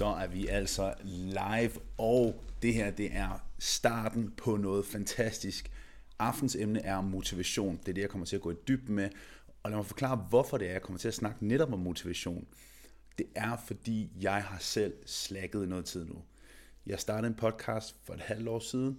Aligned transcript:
så 0.00 0.06
er 0.06 0.26
vi 0.26 0.46
altså 0.46 0.94
live, 1.04 1.72
og 1.98 2.44
det 2.62 2.74
her 2.74 2.90
det 2.90 3.08
er 3.12 3.46
starten 3.58 4.32
på 4.36 4.56
noget 4.56 4.86
fantastisk. 4.86 5.70
Aftens 6.18 6.56
emne 6.56 6.82
er 6.82 7.00
motivation. 7.00 7.76
Det 7.76 7.88
er 7.88 7.92
det, 7.92 8.00
jeg 8.02 8.10
kommer 8.10 8.26
til 8.26 8.36
at 8.36 8.42
gå 8.42 8.50
i 8.50 8.54
dybden 8.68 8.94
med. 8.94 9.08
Og 9.62 9.70
lad 9.70 9.78
mig 9.78 9.86
forklare, 9.86 10.16
hvorfor 10.16 10.58
det 10.58 10.68
er, 10.68 10.72
jeg 10.72 10.82
kommer 10.82 10.98
til 10.98 11.08
at 11.08 11.14
snakke 11.14 11.46
netop 11.46 11.72
om 11.72 11.78
motivation. 11.78 12.46
Det 13.18 13.26
er, 13.34 13.56
fordi 13.66 14.10
jeg 14.20 14.42
har 14.42 14.58
selv 14.58 14.94
slækket 15.06 15.68
noget 15.68 15.84
tid 15.84 16.04
nu. 16.04 16.22
Jeg 16.86 17.00
startede 17.00 17.26
en 17.26 17.34
podcast 17.34 17.96
for 18.04 18.14
et 18.14 18.20
halvt 18.20 18.48
år 18.48 18.58
siden. 18.58 18.98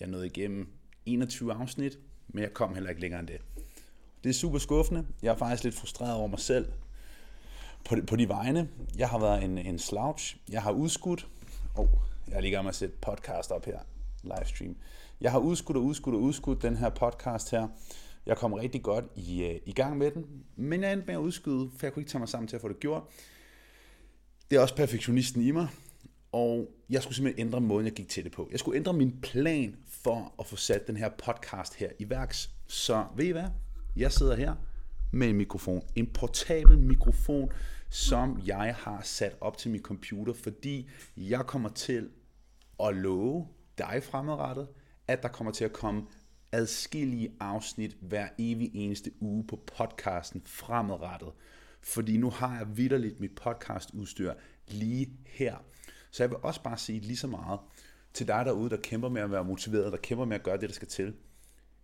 Jeg 0.00 0.08
nåede 0.08 0.26
igennem 0.26 0.68
21 1.06 1.52
afsnit, 1.52 1.98
men 2.28 2.42
jeg 2.42 2.54
kom 2.54 2.74
heller 2.74 2.90
ikke 2.90 3.00
længere 3.00 3.20
end 3.20 3.28
det. 3.28 3.40
Det 4.24 4.30
er 4.30 4.34
super 4.34 4.58
skuffende. 4.58 5.06
Jeg 5.22 5.32
er 5.32 5.36
faktisk 5.36 5.64
lidt 5.64 5.74
frustreret 5.74 6.14
over 6.14 6.28
mig 6.28 6.40
selv, 6.40 6.66
på, 7.84 7.96
på 8.06 8.16
de 8.16 8.28
vegne. 8.28 8.68
Jeg 8.98 9.08
har 9.08 9.18
været 9.18 9.44
en, 9.44 9.58
en 9.58 9.78
slouch. 9.78 10.36
Jeg 10.50 10.62
har 10.62 10.70
udskudt. 10.70 11.28
Oh, 11.76 11.88
jeg 12.28 12.36
er 12.36 12.40
lige 12.40 12.50
gang 12.50 12.64
med 12.64 12.68
at 12.68 12.74
sætte 12.74 12.94
podcast 13.00 13.50
op 13.50 13.64
her. 13.64 13.78
Livestream. 14.22 14.76
Jeg 15.20 15.32
har 15.32 15.38
udskudt 15.38 15.76
og 15.76 15.84
udskudt 15.84 16.14
og 16.14 16.20
udskudt 16.20 16.62
den 16.62 16.76
her 16.76 16.88
podcast 16.88 17.50
her. 17.50 17.68
Jeg 18.26 18.36
kom 18.36 18.52
rigtig 18.52 18.82
godt 18.82 19.04
i, 19.16 19.42
øh, 19.42 19.60
i 19.66 19.72
gang 19.72 19.98
med 19.98 20.10
den. 20.10 20.26
Men 20.56 20.82
jeg 20.82 20.92
endte 20.92 21.06
med 21.06 21.14
at 21.14 21.18
udskyde, 21.18 21.70
for 21.76 21.86
jeg 21.86 21.92
kunne 21.92 22.00
ikke 22.00 22.10
tage 22.10 22.18
mig 22.18 22.28
sammen 22.28 22.48
til 22.48 22.56
at 22.56 22.60
få 22.60 22.68
det 22.68 22.80
gjort. 22.80 23.02
Det 24.50 24.56
er 24.56 24.60
også 24.60 24.76
perfektionisten 24.76 25.42
i 25.42 25.50
mig. 25.50 25.68
Og 26.32 26.68
jeg 26.90 27.02
skulle 27.02 27.14
simpelthen 27.14 27.46
ændre 27.46 27.60
måden, 27.60 27.86
jeg 27.86 27.94
gik 27.94 28.08
til 28.08 28.24
det 28.24 28.32
på. 28.32 28.48
Jeg 28.50 28.58
skulle 28.58 28.76
ændre 28.76 28.92
min 28.92 29.20
plan 29.22 29.76
for 29.88 30.34
at 30.38 30.46
få 30.46 30.56
sat 30.56 30.86
den 30.86 30.96
her 30.96 31.08
podcast 31.08 31.74
her 31.74 31.88
i 31.98 32.10
værks. 32.10 32.50
Så 32.66 33.04
ved 33.16 33.24
I 33.24 33.30
hvad? 33.30 33.48
Jeg 33.96 34.12
sidder 34.12 34.36
her 34.36 34.54
med 35.12 35.28
en 35.28 35.36
mikrofon. 35.36 35.82
En 35.94 36.06
portabel 36.06 36.78
mikrofon, 36.78 37.52
som 37.90 38.40
jeg 38.46 38.74
har 38.78 39.02
sat 39.02 39.36
op 39.40 39.58
til 39.58 39.70
min 39.70 39.82
computer, 39.82 40.32
fordi 40.32 40.88
jeg 41.16 41.46
kommer 41.46 41.68
til 41.68 42.10
at 42.82 42.96
love 42.96 43.48
dig 43.78 44.02
fremadrettet, 44.02 44.68
at 45.08 45.22
der 45.22 45.28
kommer 45.28 45.52
til 45.52 45.64
at 45.64 45.72
komme 45.72 46.02
adskillige 46.52 47.32
afsnit 47.40 47.96
hver 48.00 48.28
evig 48.38 48.70
eneste 48.74 49.10
uge 49.20 49.46
på 49.46 49.64
podcasten 49.76 50.42
fremadrettet. 50.46 51.28
Fordi 51.82 52.16
nu 52.16 52.30
har 52.30 52.58
jeg 52.58 52.76
vidderligt 52.76 53.20
mit 53.20 53.34
podcastudstyr 53.34 54.32
lige 54.68 55.12
her. 55.26 55.56
Så 56.10 56.22
jeg 56.22 56.30
vil 56.30 56.38
også 56.42 56.62
bare 56.62 56.78
sige 56.78 57.00
lige 57.00 57.16
så 57.16 57.26
meget 57.26 57.60
til 58.14 58.28
dig 58.28 58.44
derude, 58.44 58.70
der 58.70 58.76
kæmper 58.76 59.08
med 59.08 59.22
at 59.22 59.30
være 59.30 59.44
motiveret, 59.44 59.92
der 59.92 59.98
kæmper 59.98 60.24
med 60.24 60.36
at 60.36 60.42
gøre 60.42 60.56
det, 60.56 60.68
der 60.68 60.74
skal 60.74 60.88
til 60.88 61.14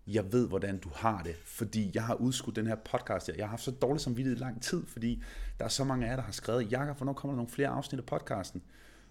jeg 0.06 0.32
ved, 0.32 0.48
hvordan 0.48 0.78
du 0.78 0.90
har 0.94 1.22
det, 1.22 1.36
fordi 1.44 1.90
jeg 1.94 2.04
har 2.04 2.14
udskudt 2.14 2.56
den 2.56 2.66
her 2.66 2.74
podcast 2.74 3.26
her. 3.26 3.34
Jeg 3.34 3.44
har 3.44 3.50
haft 3.50 3.62
så 3.62 3.70
dårligt 3.70 4.02
samvittighed 4.02 4.36
i 4.36 4.40
lang 4.40 4.62
tid, 4.62 4.86
fordi 4.86 5.22
der 5.58 5.64
er 5.64 5.68
så 5.68 5.84
mange 5.84 6.06
af 6.06 6.10
jer, 6.10 6.16
der 6.16 6.22
har 6.22 6.32
skrevet, 6.32 6.72
Jakob, 6.72 6.96
hvornår 6.96 7.12
kommer 7.12 7.32
der 7.32 7.36
nogle 7.36 7.50
flere 7.50 7.68
afsnit 7.68 8.00
af 8.00 8.06
podcasten? 8.06 8.62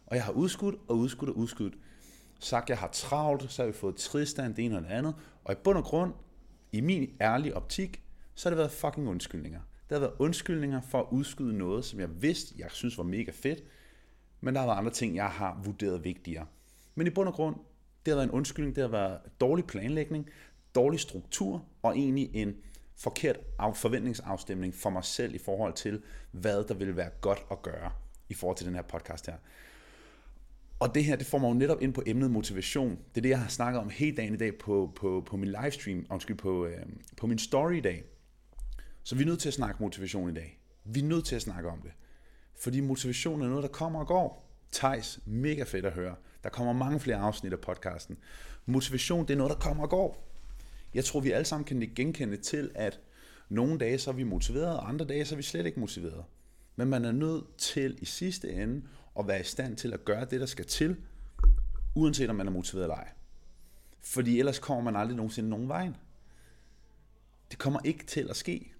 Og 0.05 0.15
jeg 0.15 0.23
har 0.23 0.31
udskudt 0.31 0.75
og 0.87 0.97
udskudt 0.97 1.29
og 1.29 1.37
udskudt. 1.37 1.73
Sagt, 2.39 2.69
jeg 2.69 2.77
har 2.77 2.89
travlt, 2.93 3.51
så 3.51 3.61
har 3.61 3.67
vi 3.67 3.73
fået 3.73 3.95
tristand, 3.95 4.55
det 4.55 4.65
ene 4.65 4.77
og 4.77 4.81
det 4.81 4.89
andet. 4.89 5.15
Og 5.43 5.53
i 5.53 5.57
bund 5.63 5.77
og 5.77 5.83
grund, 5.83 6.13
i 6.71 6.81
min 6.81 7.09
ærlige 7.21 7.55
optik, 7.55 8.03
så 8.35 8.49
har 8.49 8.51
det 8.51 8.57
været 8.57 8.71
fucking 8.71 9.09
undskyldninger. 9.09 9.59
Det 9.89 9.95
har 9.95 9.99
været 9.99 10.13
undskyldninger 10.19 10.81
for 10.81 10.99
at 10.99 11.05
udskyde 11.11 11.57
noget, 11.57 11.85
som 11.85 11.99
jeg 11.99 12.21
vidste, 12.21 12.55
jeg 12.57 12.71
synes 12.71 12.97
var 12.97 13.03
mega 13.03 13.31
fedt, 13.31 13.63
men 14.41 14.53
der 14.53 14.59
har 14.59 14.67
været 14.67 14.77
andre 14.77 14.91
ting, 14.91 15.15
jeg 15.15 15.29
har 15.29 15.61
vurderet 15.63 16.03
vigtigere. 16.03 16.45
Men 16.95 17.07
i 17.07 17.09
bund 17.09 17.27
og 17.27 17.33
grund, 17.33 17.55
det 18.05 18.11
har 18.11 18.15
været 18.15 18.27
en 18.27 18.31
undskyldning, 18.31 18.75
det 18.75 18.81
har 18.81 18.89
været 18.89 19.19
dårlig 19.39 19.65
planlægning, 19.65 20.29
dårlig 20.75 20.99
struktur 20.99 21.65
og 21.81 21.97
egentlig 21.97 22.29
en 22.33 22.55
forkert 22.95 23.39
forventningsafstemning 23.75 24.75
for 24.75 24.89
mig 24.89 25.03
selv 25.03 25.35
i 25.35 25.37
forhold 25.37 25.73
til, 25.73 26.01
hvad 26.31 26.63
der 26.63 26.73
vil 26.73 26.97
være 26.97 27.09
godt 27.21 27.45
at 27.51 27.61
gøre 27.61 27.91
i 28.29 28.33
forhold 28.33 28.57
til 28.57 28.67
den 28.67 28.75
her 28.75 28.81
podcast 28.81 29.25
her. 29.25 29.35
Og 30.79 30.95
det 30.95 31.05
her, 31.05 31.15
det 31.15 31.27
får 31.27 31.37
mig 31.37 31.49
jo 31.49 31.53
netop 31.53 31.81
ind 31.81 31.93
på 31.93 32.03
emnet 32.05 32.31
motivation. 32.31 32.89
Det 32.89 33.17
er 33.17 33.21
det, 33.21 33.29
jeg 33.29 33.39
har 33.41 33.49
snakket 33.49 33.81
om 33.81 33.89
hele 33.89 34.17
dagen 34.17 34.33
i 34.33 34.37
dag 34.37 34.57
på, 34.57 34.93
på, 34.95 35.23
på 35.25 35.37
min 35.37 35.55
livestream, 35.61 36.05
undskyld, 36.09 36.37
på, 36.37 36.65
øh, 36.65 36.85
på 37.17 37.27
min 37.27 37.39
story 37.39 37.73
i 37.73 37.81
dag. 37.81 38.03
Så 39.03 39.15
vi 39.15 39.21
er 39.21 39.27
nødt 39.27 39.39
til 39.39 39.47
at 39.47 39.53
snakke 39.53 39.83
motivation 39.83 40.29
i 40.29 40.33
dag. 40.33 40.59
Vi 40.83 40.99
er 40.99 41.03
nødt 41.03 41.25
til 41.25 41.35
at 41.35 41.41
snakke 41.41 41.69
om 41.69 41.81
det. 41.81 41.91
Fordi 42.55 42.79
motivation 42.79 43.41
er 43.41 43.47
noget, 43.47 43.63
der 43.63 43.69
kommer 43.69 43.99
og 43.99 44.07
går. 44.07 44.49
Tejs, 44.71 45.19
mega 45.25 45.63
fedt 45.63 45.85
at 45.85 45.91
høre. 45.91 46.15
Der 46.43 46.49
kommer 46.49 46.73
mange 46.73 46.99
flere 46.99 47.17
afsnit 47.17 47.53
af 47.53 47.59
podcasten. 47.59 48.17
Motivation, 48.65 49.27
det 49.27 49.33
er 49.33 49.37
noget, 49.37 49.51
der 49.51 49.59
kommer 49.59 49.83
og 49.83 49.89
går. 49.89 50.32
Jeg 50.93 51.05
tror, 51.05 51.19
vi 51.19 51.31
alle 51.31 51.45
sammen 51.45 51.65
kan 51.65 51.91
genkende 51.95 52.37
til, 52.37 52.71
at 52.75 52.99
nogle 53.49 53.79
dage 53.79 53.97
så 53.97 54.09
er 54.09 54.15
vi 54.15 54.23
motiveret, 54.23 54.77
og 54.77 54.89
andre 54.89 55.05
dage 55.05 55.25
så 55.25 55.35
er 55.35 55.37
vi 55.37 55.43
slet 55.43 55.65
ikke 55.65 55.79
motiveret. 55.79 56.23
Men 56.75 56.89
man 56.89 57.05
er 57.05 57.11
nødt 57.11 57.57
til 57.57 57.97
i 58.01 58.05
sidste 58.05 58.51
ende 58.51 58.83
at 59.19 59.27
være 59.27 59.39
i 59.39 59.43
stand 59.43 59.77
til 59.77 59.93
at 59.93 60.05
gøre 60.05 60.25
det, 60.25 60.39
der 60.39 60.45
skal 60.45 60.65
til, 60.65 60.97
uanset 61.95 62.29
om 62.29 62.35
man 62.35 62.47
er 62.47 62.51
motiveret 62.51 62.83
eller 62.83 62.95
ej. 62.95 63.09
Fordi 64.01 64.39
ellers 64.39 64.59
kommer 64.59 64.83
man 64.83 64.95
aldrig 64.95 65.17
nogensinde 65.17 65.49
nogen 65.49 65.67
vejen. 65.67 65.95
Det 67.51 67.59
kommer 67.59 67.79
ikke 67.83 68.05
til 68.05 68.29
at 68.29 68.35
ske. 68.35 68.73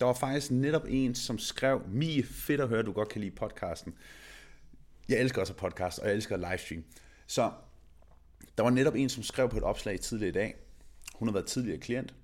Der 0.00 0.06
var 0.06 0.12
faktisk 0.12 0.50
netop 0.50 0.84
en, 0.88 1.14
som 1.14 1.38
skrev, 1.38 1.82
Mie, 1.88 2.22
fedt 2.22 2.60
at 2.60 2.68
høre, 2.68 2.82
du 2.82 2.92
godt 2.92 3.08
kan 3.08 3.20
lide 3.20 3.36
podcasten. 3.36 3.94
Jeg 5.08 5.18
elsker 5.18 5.40
også 5.40 5.54
podcast, 5.54 5.98
og 5.98 6.06
jeg 6.06 6.14
elsker 6.14 6.36
livestream. 6.36 6.84
Så 7.26 7.52
der 8.56 8.62
var 8.62 8.70
netop 8.70 8.94
en, 8.94 9.08
som 9.08 9.22
skrev 9.22 9.48
på 9.48 9.56
et 9.56 9.62
opslag 9.62 10.00
tidligere 10.00 10.28
i 10.28 10.32
dag, 10.32 10.54
hun 11.16 11.28
har 11.28 11.32
været 11.32 11.46
tidligere 11.46 11.78
klient, 11.78 12.14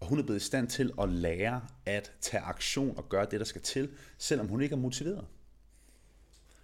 og 0.00 0.06
hun 0.06 0.18
er 0.18 0.22
blevet 0.22 0.40
i 0.40 0.44
stand 0.44 0.68
til 0.68 0.92
at 1.00 1.08
lære 1.08 1.62
at 1.86 2.12
tage 2.20 2.42
aktion 2.42 2.96
og 2.96 3.08
gøre 3.08 3.26
det, 3.30 3.40
der 3.40 3.46
skal 3.46 3.60
til, 3.60 3.90
selvom 4.18 4.48
hun 4.48 4.62
ikke 4.62 4.72
er 4.72 4.78
motiveret. 4.78 5.26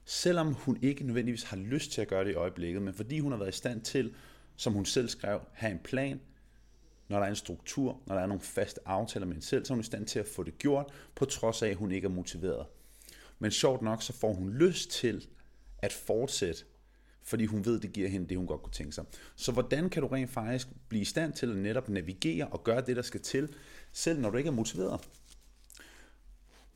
Selvom 0.04 0.54
hun 0.54 0.78
ikke 0.82 1.04
nødvendigvis 1.04 1.42
har 1.42 1.56
lyst 1.56 1.92
til 1.92 2.00
at 2.00 2.08
gøre 2.08 2.24
det 2.24 2.30
i 2.30 2.34
øjeblikket, 2.34 2.82
men 2.82 2.94
fordi 2.94 3.18
hun 3.18 3.32
har 3.32 3.38
været 3.38 3.54
i 3.54 3.56
stand 3.56 3.80
til, 3.80 4.14
som 4.56 4.72
hun 4.72 4.84
selv 4.84 5.08
skrev, 5.08 5.40
have 5.52 5.72
en 5.72 5.78
plan, 5.78 6.20
når 7.08 7.18
der 7.18 7.26
er 7.26 7.30
en 7.30 7.36
struktur, 7.36 8.00
når 8.06 8.14
der 8.14 8.22
er 8.22 8.26
nogle 8.26 8.42
faste 8.42 8.80
aftaler 8.88 9.26
med 9.26 9.34
hende 9.34 9.46
selv, 9.46 9.64
så 9.64 9.72
er 9.72 9.74
hun 9.74 9.80
i 9.80 9.84
stand 9.84 10.06
til 10.06 10.18
at 10.18 10.26
få 10.26 10.42
det 10.42 10.58
gjort, 10.58 10.92
på 11.14 11.24
trods 11.24 11.62
af, 11.62 11.68
at 11.68 11.76
hun 11.76 11.92
ikke 11.92 12.04
er 12.04 12.10
motiveret. 12.10 12.66
Men 13.38 13.50
sjovt 13.50 13.82
nok, 13.82 14.02
så 14.02 14.12
får 14.12 14.32
hun 14.32 14.50
lyst 14.50 14.90
til 14.90 15.26
at 15.78 15.92
fortsætte 15.92 16.64
fordi 17.22 17.44
hun 17.44 17.64
ved, 17.64 17.80
det 17.80 17.92
giver 17.92 18.08
hende 18.08 18.28
det, 18.28 18.36
hun 18.36 18.46
godt 18.46 18.62
kunne 18.62 18.72
tænke 18.72 18.92
sig. 18.92 19.04
Så 19.36 19.52
hvordan 19.52 19.90
kan 19.90 20.02
du 20.02 20.08
rent 20.08 20.30
faktisk 20.30 20.68
blive 20.88 21.02
i 21.02 21.04
stand 21.04 21.32
til 21.32 21.50
at 21.50 21.56
netop 21.56 21.88
navigere 21.88 22.46
og 22.46 22.64
gøre 22.64 22.80
det, 22.80 22.96
der 22.96 23.02
skal 23.02 23.20
til, 23.20 23.54
selv 23.92 24.20
når 24.20 24.30
du 24.30 24.36
ikke 24.36 24.48
er 24.48 24.52
motiveret? 24.52 25.00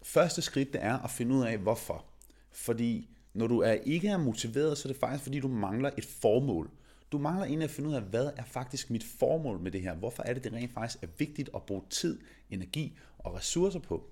Første 0.02 0.42
skridt, 0.42 0.72
det 0.72 0.82
er 0.82 0.98
at 0.98 1.10
finde 1.10 1.34
ud 1.34 1.44
af, 1.44 1.58
hvorfor. 1.58 2.04
Fordi 2.50 3.10
når 3.34 3.46
du 3.46 3.60
er 3.60 3.72
ikke 3.72 4.08
er 4.08 4.16
motiveret, 4.16 4.78
så 4.78 4.88
er 4.88 4.92
det 4.92 5.00
faktisk, 5.00 5.22
fordi 5.22 5.40
du 5.40 5.48
mangler 5.48 5.90
et 5.98 6.04
formål. 6.04 6.70
Du 7.12 7.18
mangler 7.18 7.44
egentlig 7.44 7.64
at 7.64 7.70
finde 7.70 7.88
ud 7.88 7.94
af, 7.94 8.02
hvad 8.02 8.30
er 8.36 8.44
faktisk 8.44 8.90
mit 8.90 9.04
formål 9.04 9.60
med 9.60 9.70
det 9.70 9.82
her? 9.82 9.94
Hvorfor 9.94 10.22
er 10.22 10.34
det, 10.34 10.44
det 10.44 10.52
rent 10.52 10.72
faktisk 10.72 11.02
er 11.02 11.08
vigtigt 11.18 11.50
at 11.54 11.62
bruge 11.62 11.82
tid, 11.90 12.20
energi 12.50 12.98
og 13.18 13.34
ressourcer 13.34 13.78
på? 13.78 14.10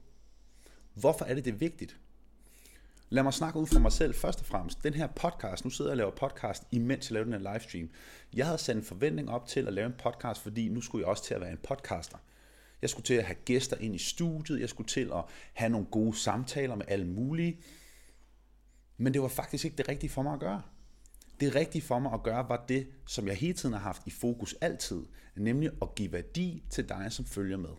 Hvorfor 0.95 1.25
er 1.25 1.35
det, 1.35 1.45
det 1.45 1.55
er 1.55 1.59
vigtigt? 1.59 1.97
Lad 3.15 3.23
mig 3.23 3.35
snakke 3.35 3.59
ud 3.59 3.67
fra 3.67 3.79
mig 3.79 3.93
selv 3.93 4.15
først 4.15 4.41
og 4.41 4.47
fremmest. 4.47 4.85
Den 4.85 4.95
her 4.95 5.07
podcast, 5.07 5.65
nu 5.65 5.71
sidder 5.71 5.91
jeg 5.91 5.93
og 5.93 5.97
laver 5.97 6.11
podcast, 6.11 6.63
imens 6.71 7.11
jeg 7.11 7.15
laver 7.15 7.25
den 7.25 7.33
her 7.33 7.53
livestream. 7.53 7.91
Jeg 8.35 8.47
havde 8.47 8.59
sat 8.59 8.77
en 8.77 8.83
forventning 8.83 9.31
op 9.31 9.47
til 9.47 9.67
at 9.67 9.73
lave 9.73 9.87
en 9.87 9.95
podcast, 9.99 10.43
fordi 10.43 10.69
nu 10.69 10.81
skulle 10.81 11.03
jeg 11.03 11.09
også 11.09 11.25
til 11.25 11.35
at 11.35 11.41
være 11.41 11.51
en 11.51 11.59
podcaster. 11.63 12.19
Jeg 12.83 12.91
skulle 12.91 13.05
til 13.05 13.15
at 13.15 13.25
have 13.25 13.37
gæster 13.45 13.77
ind 13.77 13.95
i 13.95 13.99
studiet, 13.99 14.61
jeg 14.61 14.69
skulle 14.69 14.89
til 14.89 15.11
at 15.15 15.25
have 15.53 15.71
nogle 15.71 15.87
gode 15.87 16.17
samtaler 16.17 16.75
med 16.75 16.85
alle 16.89 17.07
mulige. 17.07 17.61
Men 18.97 19.15
det 19.15 19.23
var 19.23 19.29
faktisk 19.29 19.65
ikke 19.65 19.77
det 19.77 19.89
rigtige 19.89 20.11
for 20.11 20.23
mig 20.23 20.33
at 20.33 20.41
gøre. 20.41 20.63
Det 21.41 21.55
rigtige 21.55 21.83
for 21.83 21.99
mig 21.99 22.13
at 22.13 22.23
gøre 22.23 22.49
var 22.49 22.65
det, 22.69 22.87
som 23.07 23.29
jeg 23.29 23.37
hele 23.37 23.55
tiden 23.55 23.73
har 23.73 23.83
haft 23.83 24.03
i 24.07 24.11
fokus 24.11 24.55
altid, 24.61 25.03
nemlig 25.37 25.71
at 25.83 25.95
give 25.95 26.13
værdi 26.13 26.63
til 26.71 26.89
dig, 26.89 27.07
som 27.11 27.25
følger 27.25 27.57
med. 27.57 27.75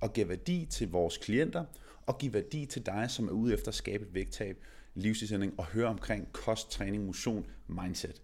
Og 0.00 0.12
give 0.12 0.28
værdi 0.28 0.66
til 0.70 0.90
vores 0.90 1.16
klienter, 1.16 1.64
og 2.06 2.18
give 2.18 2.32
værdi 2.32 2.66
til 2.66 2.86
dig, 2.86 3.10
som 3.10 3.28
er 3.28 3.32
ude 3.32 3.54
efter 3.54 3.68
at 3.68 3.74
skabe 3.74 4.04
et 4.04 4.14
vægttab, 4.14 4.62
livsstilsændring 4.96 5.54
og 5.58 5.64
høre 5.64 5.86
omkring 5.86 6.32
kost, 6.32 6.70
træning, 6.70 7.06
motion, 7.06 7.46
mindset. 7.66 8.22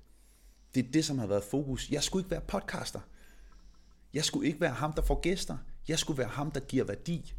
Det 0.75 0.87
er 0.87 0.93
det, 0.93 1.05
som 1.05 1.19
har 1.19 1.27
været 1.27 1.45
fokus. 1.45 1.91
Jeg 1.91 2.03
skulle 2.03 2.21
ikke 2.21 2.31
være 2.31 2.41
podcaster. 2.41 3.01
Jeg 4.15 4.25
skulle 4.25 4.47
ikke 4.47 4.61
være 4.61 4.73
ham, 4.73 4.93
der 4.93 5.03
får 5.03 5.21
gæster. 5.21 5.59
Jeg 5.89 5.99
skulle 5.99 6.19
være 6.19 6.29
ham, 6.29 6.51
der 6.51 6.61
giver 6.61 6.85
værdi. 6.85 7.35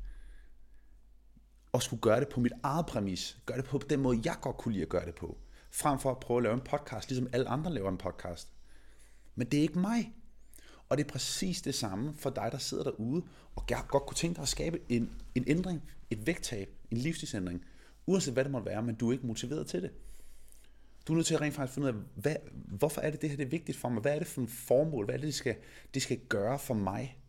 Og 1.72 1.84
skulle 1.84 2.02
gøre 2.02 2.19
det 2.19 2.30
på 2.30 2.40
mit 2.40 2.54
eget 2.63 2.86
præmis. 2.86 3.38
Gøre 3.46 3.58
det 3.58 3.66
på 3.66 3.78
den 3.78 4.00
måde, 4.00 4.22
jeg 4.25 4.36
godt 4.42 4.58
kunne 4.58 4.72
lide 4.74 4.84
at 4.84 4.90
gøre 4.90 5.06
det 5.06 5.16
på. 5.16 5.38
Frem 5.72 6.00
for 6.00 6.12
at 6.12 6.19
prøve 6.19 6.38
at 6.38 6.44
lave 6.44 6.54
en 6.54 6.62
podcast, 6.62 7.10
ligesom 7.10 7.28
alle 7.34 7.48
andre 7.50 7.74
laver 7.74 7.90
en 7.90 7.98
podcast. 7.98 8.48
Men 9.36 9.48
det 9.48 9.58
er 9.58 9.62
ikke 9.62 9.80
mig. 9.80 10.13
Og 10.90 10.98
det 10.98 11.04
er 11.04 11.10
præcis 11.10 11.62
det 11.62 11.75
samme 11.75 12.13
for 12.16 12.30
dig, 12.30 12.50
der 12.52 12.58
sidder 12.58 12.84
derude, 12.84 13.24
og 13.56 13.68
godt 13.88 14.06
kunne 14.06 14.16
tænke 14.16 14.36
dig 14.36 14.42
at 14.42 14.48
skabe 14.48 14.80
en, 14.90 15.12
en 15.36 15.44
ændring, 15.48 15.84
et 16.10 16.28
vægttab, 16.28 16.69
en 16.92 16.98
livsstilsændring, 16.98 17.66
uanset 18.06 18.34
hvad 18.34 18.44
det 18.44 18.52
måtte 18.52 18.66
være, 18.66 18.84
men 18.84 18.96
du 18.96 19.08
er 19.10 19.14
ikke 19.14 19.28
motiveret 19.28 19.68
til 19.68 19.82
det. 19.82 19.92
Du 21.08 21.14
er 21.14 21.16
nødt 21.16 21.28
til 21.28 21.36
at 21.36 21.42
rent 21.42 21.56
faktisk 21.56 21.74
finde 21.74 21.88
ud 21.88 21.94
af, 21.94 22.02
hvad, 22.16 22.36
hvorfor 22.52 23.02
er 23.02 23.12
det, 23.12 23.22
det 23.22 23.30
her 23.30 23.38
det 23.38 23.46
er 23.46 23.50
vigtigt 23.50 23.78
for 23.78 23.90
mig? 23.90 24.02
Hvad 24.02 24.16
er 24.16 24.20
det 24.20 24.28
for 24.28 24.42
en 24.42 24.48
formål? 24.48 25.06
Hvad 25.06 25.16
er 25.16 25.20
det, 25.20 25.26
det 25.26 25.34
skal, 25.34 25.56
det 25.94 26.02
skal 26.02 26.20
gøre 26.30 26.60
for 26.60 26.74
mig? 26.74 27.20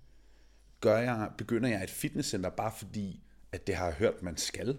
Gør 0.80 0.98
jeg, 0.98 1.30
begynder 1.38 1.68
jeg 1.68 1.82
et 1.82 1.90
fitnesscenter 1.90 2.50
bare 2.50 2.72
fordi, 2.78 3.22
at 3.52 3.66
det 3.66 3.74
har 3.74 3.84
jeg 3.84 3.94
hørt, 3.94 4.22
man 4.22 4.36
skal? 4.36 4.78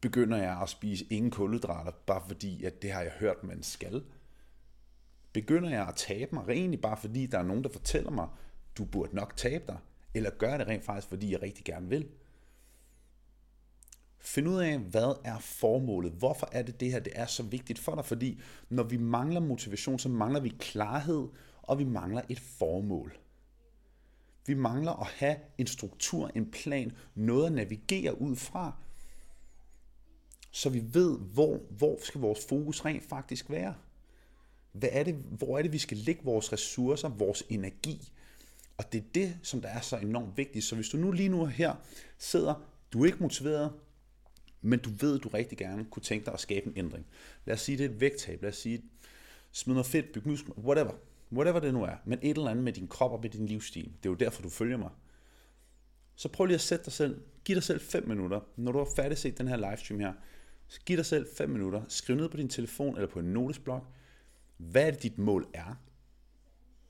Begynder 0.00 0.38
jeg 0.38 0.60
at 0.62 0.68
spise 0.68 1.06
ingen 1.10 1.30
kulhydrater, 1.30 1.92
bare 2.06 2.22
fordi, 2.28 2.64
at 2.64 2.82
det 2.82 2.92
har 2.92 3.02
jeg 3.02 3.12
hørt, 3.12 3.44
man 3.44 3.62
skal? 3.62 4.04
Begynder 5.32 5.70
jeg 5.70 5.88
at 5.88 5.94
tabe 5.96 6.34
mig, 6.34 6.48
egentlig 6.48 6.80
bare 6.80 6.96
fordi, 6.96 7.26
der 7.26 7.38
er 7.38 7.42
nogen, 7.42 7.64
der 7.64 7.70
fortæller 7.70 8.10
mig, 8.10 8.28
du 8.78 8.84
burde 8.84 9.16
nok 9.16 9.36
tabe 9.36 9.64
dig? 9.66 9.78
Eller 10.14 10.30
gør 10.30 10.56
det 10.56 10.66
rent 10.66 10.84
faktisk, 10.84 11.08
fordi 11.08 11.32
jeg 11.32 11.42
rigtig 11.42 11.64
gerne 11.64 11.88
vil? 11.88 12.08
Find 14.26 14.48
ud 14.48 14.60
af, 14.60 14.78
hvad 14.78 15.20
er 15.24 15.38
formålet? 15.38 16.12
Hvorfor 16.12 16.48
er 16.52 16.62
det 16.62 16.80
det 16.80 16.92
her, 16.92 17.00
det 17.00 17.12
er 17.16 17.26
så 17.26 17.42
vigtigt 17.42 17.78
for 17.78 17.94
dig? 17.94 18.04
Fordi 18.04 18.40
når 18.68 18.82
vi 18.82 18.96
mangler 18.96 19.40
motivation, 19.40 19.98
så 19.98 20.08
mangler 20.08 20.40
vi 20.40 20.48
klarhed, 20.48 21.28
og 21.62 21.78
vi 21.78 21.84
mangler 21.84 22.22
et 22.28 22.40
formål. 22.40 23.18
Vi 24.46 24.54
mangler 24.54 24.92
at 24.92 25.06
have 25.06 25.36
en 25.58 25.66
struktur, 25.66 26.30
en 26.34 26.50
plan, 26.50 26.92
noget 27.14 27.46
at 27.46 27.52
navigere 27.52 28.20
ud 28.20 28.36
fra, 28.36 28.72
så 30.50 30.70
vi 30.70 30.84
ved, 30.92 31.18
hvor, 31.18 31.60
hvor 31.70 31.98
skal 32.02 32.20
vores 32.20 32.46
fokus 32.48 32.84
rent 32.84 33.08
faktisk 33.08 33.50
være. 33.50 33.74
Hvad 34.72 34.88
er 34.92 35.02
det, 35.02 35.14
hvor 35.14 35.58
er 35.58 35.62
det, 35.62 35.72
vi 35.72 35.78
skal 35.78 35.96
lægge 35.96 36.24
vores 36.24 36.52
ressourcer, 36.52 37.08
vores 37.08 37.44
energi? 37.48 38.12
Og 38.76 38.92
det 38.92 38.98
er 38.98 39.04
det, 39.14 39.38
som 39.42 39.60
der 39.60 39.68
er 39.68 39.80
så 39.80 39.96
enormt 39.96 40.36
vigtigt. 40.36 40.64
Så 40.64 40.74
hvis 40.74 40.88
du 40.88 40.96
nu 40.96 41.12
lige 41.12 41.28
nu 41.28 41.44
her 41.44 41.74
sidder, 42.18 42.54
du 42.92 43.02
er 43.02 43.06
ikke 43.06 43.22
motiveret, 43.22 43.72
men 44.66 44.78
du 44.78 44.90
ved, 44.90 45.16
at 45.16 45.24
du 45.24 45.28
rigtig 45.28 45.58
gerne 45.58 45.84
kunne 45.90 46.02
tænke 46.02 46.24
dig 46.24 46.34
at 46.34 46.40
skabe 46.40 46.66
en 46.66 46.72
ændring. 46.76 47.06
Lad 47.44 47.54
os 47.54 47.60
sige, 47.60 47.78
det 47.78 47.86
er 47.86 47.90
et 47.90 48.00
vægttab. 48.00 48.42
Lad 48.42 48.50
os 48.50 48.56
sige, 48.56 48.82
smid 49.52 49.74
noget 49.74 49.86
fedt, 49.86 50.12
byg 50.12 50.28
muskler, 50.28 50.54
whatever. 50.58 50.92
Whatever 51.32 51.60
det 51.60 51.74
nu 51.74 51.82
er. 51.84 51.96
Men 52.04 52.18
et 52.22 52.36
eller 52.36 52.50
andet 52.50 52.64
med 52.64 52.72
din 52.72 52.88
krop 52.88 53.12
og 53.12 53.20
med 53.22 53.30
din 53.30 53.46
livsstil. 53.46 53.84
Det 53.84 54.06
er 54.06 54.10
jo 54.10 54.14
derfor, 54.14 54.42
du 54.42 54.48
følger 54.48 54.76
mig. 54.76 54.90
Så 56.16 56.28
prøv 56.28 56.46
lige 56.46 56.54
at 56.54 56.60
sætte 56.60 56.84
dig 56.84 56.92
selv, 56.92 57.20
giv 57.44 57.54
dig 57.54 57.62
selv 57.62 57.80
5 57.80 58.08
minutter, 58.08 58.40
når 58.56 58.72
du 58.72 58.78
har 58.78 58.88
færdig 58.96 59.18
set 59.18 59.38
den 59.38 59.48
her 59.48 59.56
livestream 59.56 60.00
her. 60.00 60.12
Så 60.68 60.80
giv 60.80 60.96
dig 60.96 61.06
selv 61.06 61.26
5 61.36 61.50
minutter, 61.50 61.82
skriv 61.88 62.16
ned 62.16 62.28
på 62.28 62.36
din 62.36 62.48
telefon 62.48 62.94
eller 62.94 63.08
på 63.08 63.18
en 63.18 63.32
notesblok, 63.32 63.84
hvad 64.56 64.86
er 64.86 64.90
det, 64.90 65.02
dit 65.02 65.18
mål 65.18 65.46
er. 65.54 65.80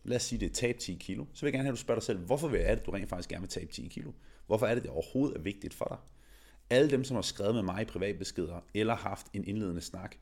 Lad 0.05 0.17
os 0.17 0.23
sige, 0.23 0.40
det 0.40 0.50
er 0.50 0.55
tab 0.55 0.78
10 0.78 0.96
kilo. 1.00 1.25
Så 1.32 1.40
vil 1.40 1.49
jeg 1.49 1.52
gerne 1.52 1.64
have, 1.64 1.73
at 1.73 1.76
du 1.76 1.81
spørger 1.81 2.00
dig 2.00 2.06
selv, 2.06 2.19
hvorfor 2.19 2.49
er 2.49 2.75
det, 2.75 2.87
du 2.87 2.90
rent 2.90 3.08
faktisk 3.08 3.28
gerne 3.28 3.43
vil 3.43 3.50
tabe 3.50 3.73
10 3.73 3.88
kilo? 3.88 4.12
Hvorfor 4.46 4.67
er 4.67 4.75
det, 4.75 4.82
det 4.82 4.90
overhovedet 4.90 5.37
er 5.37 5.40
vigtigt 5.40 5.75
for 5.75 5.84
dig? 5.84 6.15
Alle 6.70 6.90
dem, 6.90 7.04
som 7.04 7.14
har 7.14 7.22
skrevet 7.22 7.54
med 7.54 7.62
mig 7.62 7.82
i 7.82 7.84
privatbeskeder, 7.84 8.60
eller 8.74 8.96
haft 8.96 9.26
en 9.32 9.44
indledende 9.44 9.80
snak 9.80 10.16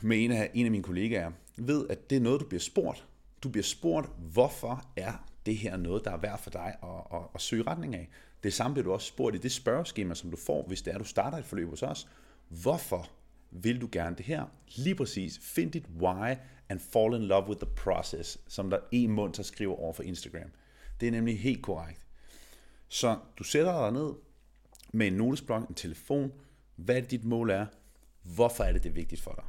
med 0.00 0.24
en 0.24 0.32
af, 0.32 0.50
en 0.54 0.64
af 0.64 0.70
mine 0.70 0.82
kollegaer, 0.82 1.30
ved, 1.56 1.86
at 1.88 2.10
det 2.10 2.16
er 2.16 2.20
noget, 2.20 2.40
du 2.40 2.46
bliver 2.46 2.60
spurgt. 2.60 3.06
Du 3.42 3.48
bliver 3.48 3.64
spurgt, 3.64 4.10
hvorfor 4.18 4.84
er 4.96 5.12
det 5.46 5.56
her 5.56 5.76
noget, 5.76 6.04
der 6.04 6.10
er 6.10 6.16
værd 6.16 6.42
for 6.42 6.50
dig 6.50 6.76
at, 6.82 7.18
at, 7.18 7.26
at 7.34 7.40
søge 7.40 7.62
retning 7.62 7.94
af. 7.94 8.08
Det 8.42 8.52
samme 8.52 8.74
bliver 8.74 8.84
du 8.84 8.92
også 8.92 9.06
spurgt 9.06 9.36
i 9.36 9.38
det 9.38 9.52
spørgeskema, 9.52 10.14
som 10.14 10.30
du 10.30 10.36
får, 10.36 10.64
hvis 10.66 10.82
det 10.82 10.94
er, 10.94 10.98
du 10.98 11.04
starter 11.04 11.38
et 11.38 11.44
forløb 11.44 11.68
hos 11.68 11.82
os. 11.82 12.08
Hvorfor 12.48 13.10
vil 13.50 13.80
du 13.80 13.88
gerne 13.92 14.16
det 14.16 14.26
her? 14.26 14.44
Lige 14.76 14.94
præcis. 14.94 15.38
Find 15.38 15.72
dit 15.72 15.86
why 16.00 16.34
and 16.68 16.80
fall 16.80 17.14
in 17.14 17.22
love 17.22 17.48
with 17.48 17.60
the 17.60 17.74
process, 17.76 18.38
som 18.48 18.70
der 18.70 18.78
en 18.92 19.10
mund 19.10 19.32
der 19.32 19.42
skriver 19.42 19.76
over 19.76 19.92
for 19.92 20.02
Instagram. 20.02 20.50
Det 21.00 21.06
er 21.06 21.12
nemlig 21.12 21.40
helt 21.40 21.62
korrekt. 21.62 22.06
Så 22.88 23.18
du 23.38 23.44
sætter 23.44 23.82
dig 23.82 23.92
ned 23.92 24.12
med 24.92 25.06
en 25.06 25.12
notesblok, 25.12 25.68
en 25.68 25.74
telefon, 25.74 26.32
hvad 26.76 27.02
dit 27.02 27.24
mål 27.24 27.50
er, 27.50 27.66
hvorfor 28.22 28.64
er 28.64 28.72
det 28.72 28.82
det 28.82 28.90
er 28.90 28.94
vigtigt 28.94 29.20
for 29.20 29.32
dig. 29.32 29.44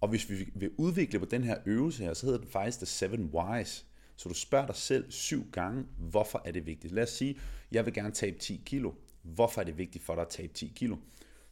Og 0.00 0.08
hvis 0.08 0.30
vi 0.30 0.52
vil 0.54 0.70
udvikle 0.76 1.18
på 1.18 1.24
den 1.24 1.44
her 1.44 1.56
øvelse 1.66 2.04
her, 2.04 2.14
så 2.14 2.26
hedder 2.26 2.40
den 2.40 2.48
faktisk 2.48 2.78
The 2.78 2.86
Seven 2.86 3.30
Whys. 3.34 3.86
Så 4.16 4.28
du 4.28 4.34
spørger 4.34 4.66
dig 4.66 4.76
selv 4.76 5.10
syv 5.10 5.50
gange, 5.52 5.84
hvorfor 5.98 6.42
er 6.44 6.52
det 6.52 6.66
vigtigt. 6.66 6.92
Lad 6.92 7.02
os 7.02 7.10
sige, 7.10 7.38
jeg 7.72 7.86
vil 7.86 7.94
gerne 7.94 8.10
tabe 8.10 8.38
10 8.38 8.62
kilo. 8.66 8.92
Hvorfor 9.22 9.60
er 9.60 9.64
det 9.64 9.78
vigtigt 9.78 10.04
for 10.04 10.14
dig 10.14 10.22
at 10.22 10.28
tabe 10.28 10.52
10 10.52 10.72
kilo? 10.76 10.96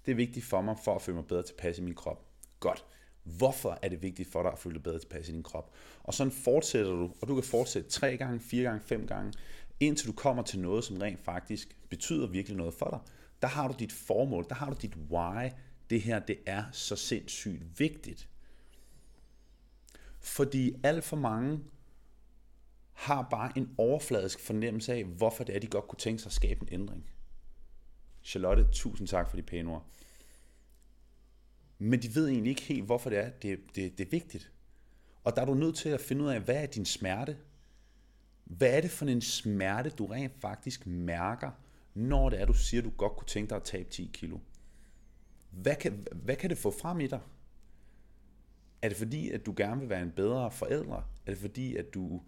Det 0.07 0.13
er 0.13 0.17
vigtigt 0.17 0.47
for 0.47 0.61
mig, 0.61 0.77
for 0.85 0.95
at 0.95 1.03
føle 1.03 1.17
mig 1.17 1.27
bedre 1.27 1.43
tilpas 1.43 1.79
i 1.79 1.83
min 1.83 1.95
krop. 1.95 2.27
Godt. 2.61 2.85
Hvorfor 3.23 3.79
er 3.83 3.89
det 3.89 4.03
vigtigt 4.03 4.33
for 4.33 4.43
dig 4.43 4.53
at 4.53 4.59
føle 4.59 4.75
dig 4.75 4.83
bedre 4.83 4.99
tilpas 4.99 5.29
i 5.29 5.33
din 5.33 5.43
krop? 5.43 5.75
Og 6.03 6.15
sådan 6.15 6.33
fortsætter 6.33 6.93
du, 6.93 7.11
og 7.21 7.29
du 7.29 7.35
kan 7.35 7.45
fortsætte 7.45 7.91
tre 7.91 8.17
gange, 8.17 8.41
fire 8.41 8.63
gange, 8.63 8.81
fem 8.81 9.07
gange, 9.07 9.33
indtil 9.81 10.07
du 10.07 10.13
kommer 10.13 10.43
til 10.43 10.59
noget, 10.59 10.85
som 10.85 10.97
rent 10.97 11.25
faktisk 11.25 11.77
betyder 11.89 12.27
virkelig 12.27 12.57
noget 12.57 12.75
for 12.75 12.91
dig. 12.91 13.01
Der 13.43 13.49
har 13.49 13.69
du 13.69 13.75
dit 13.79 13.93
formål, 13.93 14.47
der 14.49 14.55
har 14.55 14.71
du 14.71 14.77
dit 14.83 14.97
why. 15.11 15.51
Det 15.91 16.03
her, 16.03 16.19
det 16.19 16.39
er 16.47 16.65
så 16.73 16.97
sindssygt 16.97 17.79
vigtigt. 17.79 18.29
Fordi 20.21 20.75
alt 20.83 21.05
for 21.05 21.17
mange 21.17 21.61
har 22.93 23.27
bare 23.31 23.53
en 23.57 23.75
overfladisk 23.79 24.41
fornemmelse 24.41 24.93
af, 24.93 25.05
hvorfor 25.05 25.45
det 25.45 25.57
er, 25.57 25.61
de 25.61 25.67
godt 25.67 25.89
kunne 25.89 25.99
tænke 25.99 26.23
sig 26.23 26.29
at 26.29 26.33
skabe 26.33 26.63
en 26.63 26.69
ændring. 26.73 27.11
Charlotte, 28.23 28.69
tusind 28.73 29.09
tak 29.09 29.31
for 29.31 29.37
de 29.37 29.43
pæne 29.43 29.71
ord. 29.71 29.87
Men 31.79 32.03
de 32.03 32.15
ved 32.15 32.29
egentlig 32.29 32.51
ikke 32.51 32.63
helt, 32.63 32.85
hvorfor 32.85 33.11
det 33.11 33.19
er, 33.19 33.31
det, 33.31 33.61
det, 33.75 33.99
det 33.99 34.07
er 34.07 34.11
vigtigt. 34.11 34.53
Og 35.25 35.37
der 35.37 35.43
er 35.43 35.47
du 35.47 35.55
nødt 35.55 35.77
til 35.77 35.89
at 35.89 36.01
finde 36.01 36.25
ud 36.25 36.29
af, 36.29 36.41
hvad 36.41 36.63
er 36.63 36.67
din 36.67 36.85
smerte? 36.85 37.37
Hvad 38.45 38.77
er 38.77 38.81
det 38.81 38.91
for 38.91 39.07
en 39.07 39.21
smerte, 39.21 39.91
du 39.91 40.07
rent 40.07 40.33
faktisk 40.41 40.87
mærker, 40.87 41.51
når 41.95 42.29
det 42.29 42.41
er, 42.41 42.45
du 42.45 42.53
siger, 42.53 42.83
du 42.83 42.91
godt 42.91 43.17
kunne 43.17 43.27
tænke 43.27 43.51
dig 43.51 43.57
at 43.57 43.63
tabe 43.63 43.91
10 43.91 44.11
kilo? 44.13 44.39
Hvad 45.51 45.75
kan, 45.75 46.07
hvad 46.13 46.37
kan 46.37 46.51
det 46.51 46.59
få 46.59 46.71
frem 46.71 47.01
i 47.01 47.07
dig? 47.07 47.21
Er 48.83 48.89
det 48.89 48.97
fordi, 48.97 49.31
at 49.31 49.47
du 49.47 49.55
gerne 49.57 49.81
vil 49.81 49.89
være 49.89 50.03
en 50.03 50.11
bedre 50.11 50.51
forælder? 50.51 51.11
Er 51.27 51.31
det 51.31 51.39
fordi, 51.39 51.77
at 51.77 51.95
du 51.95 52.23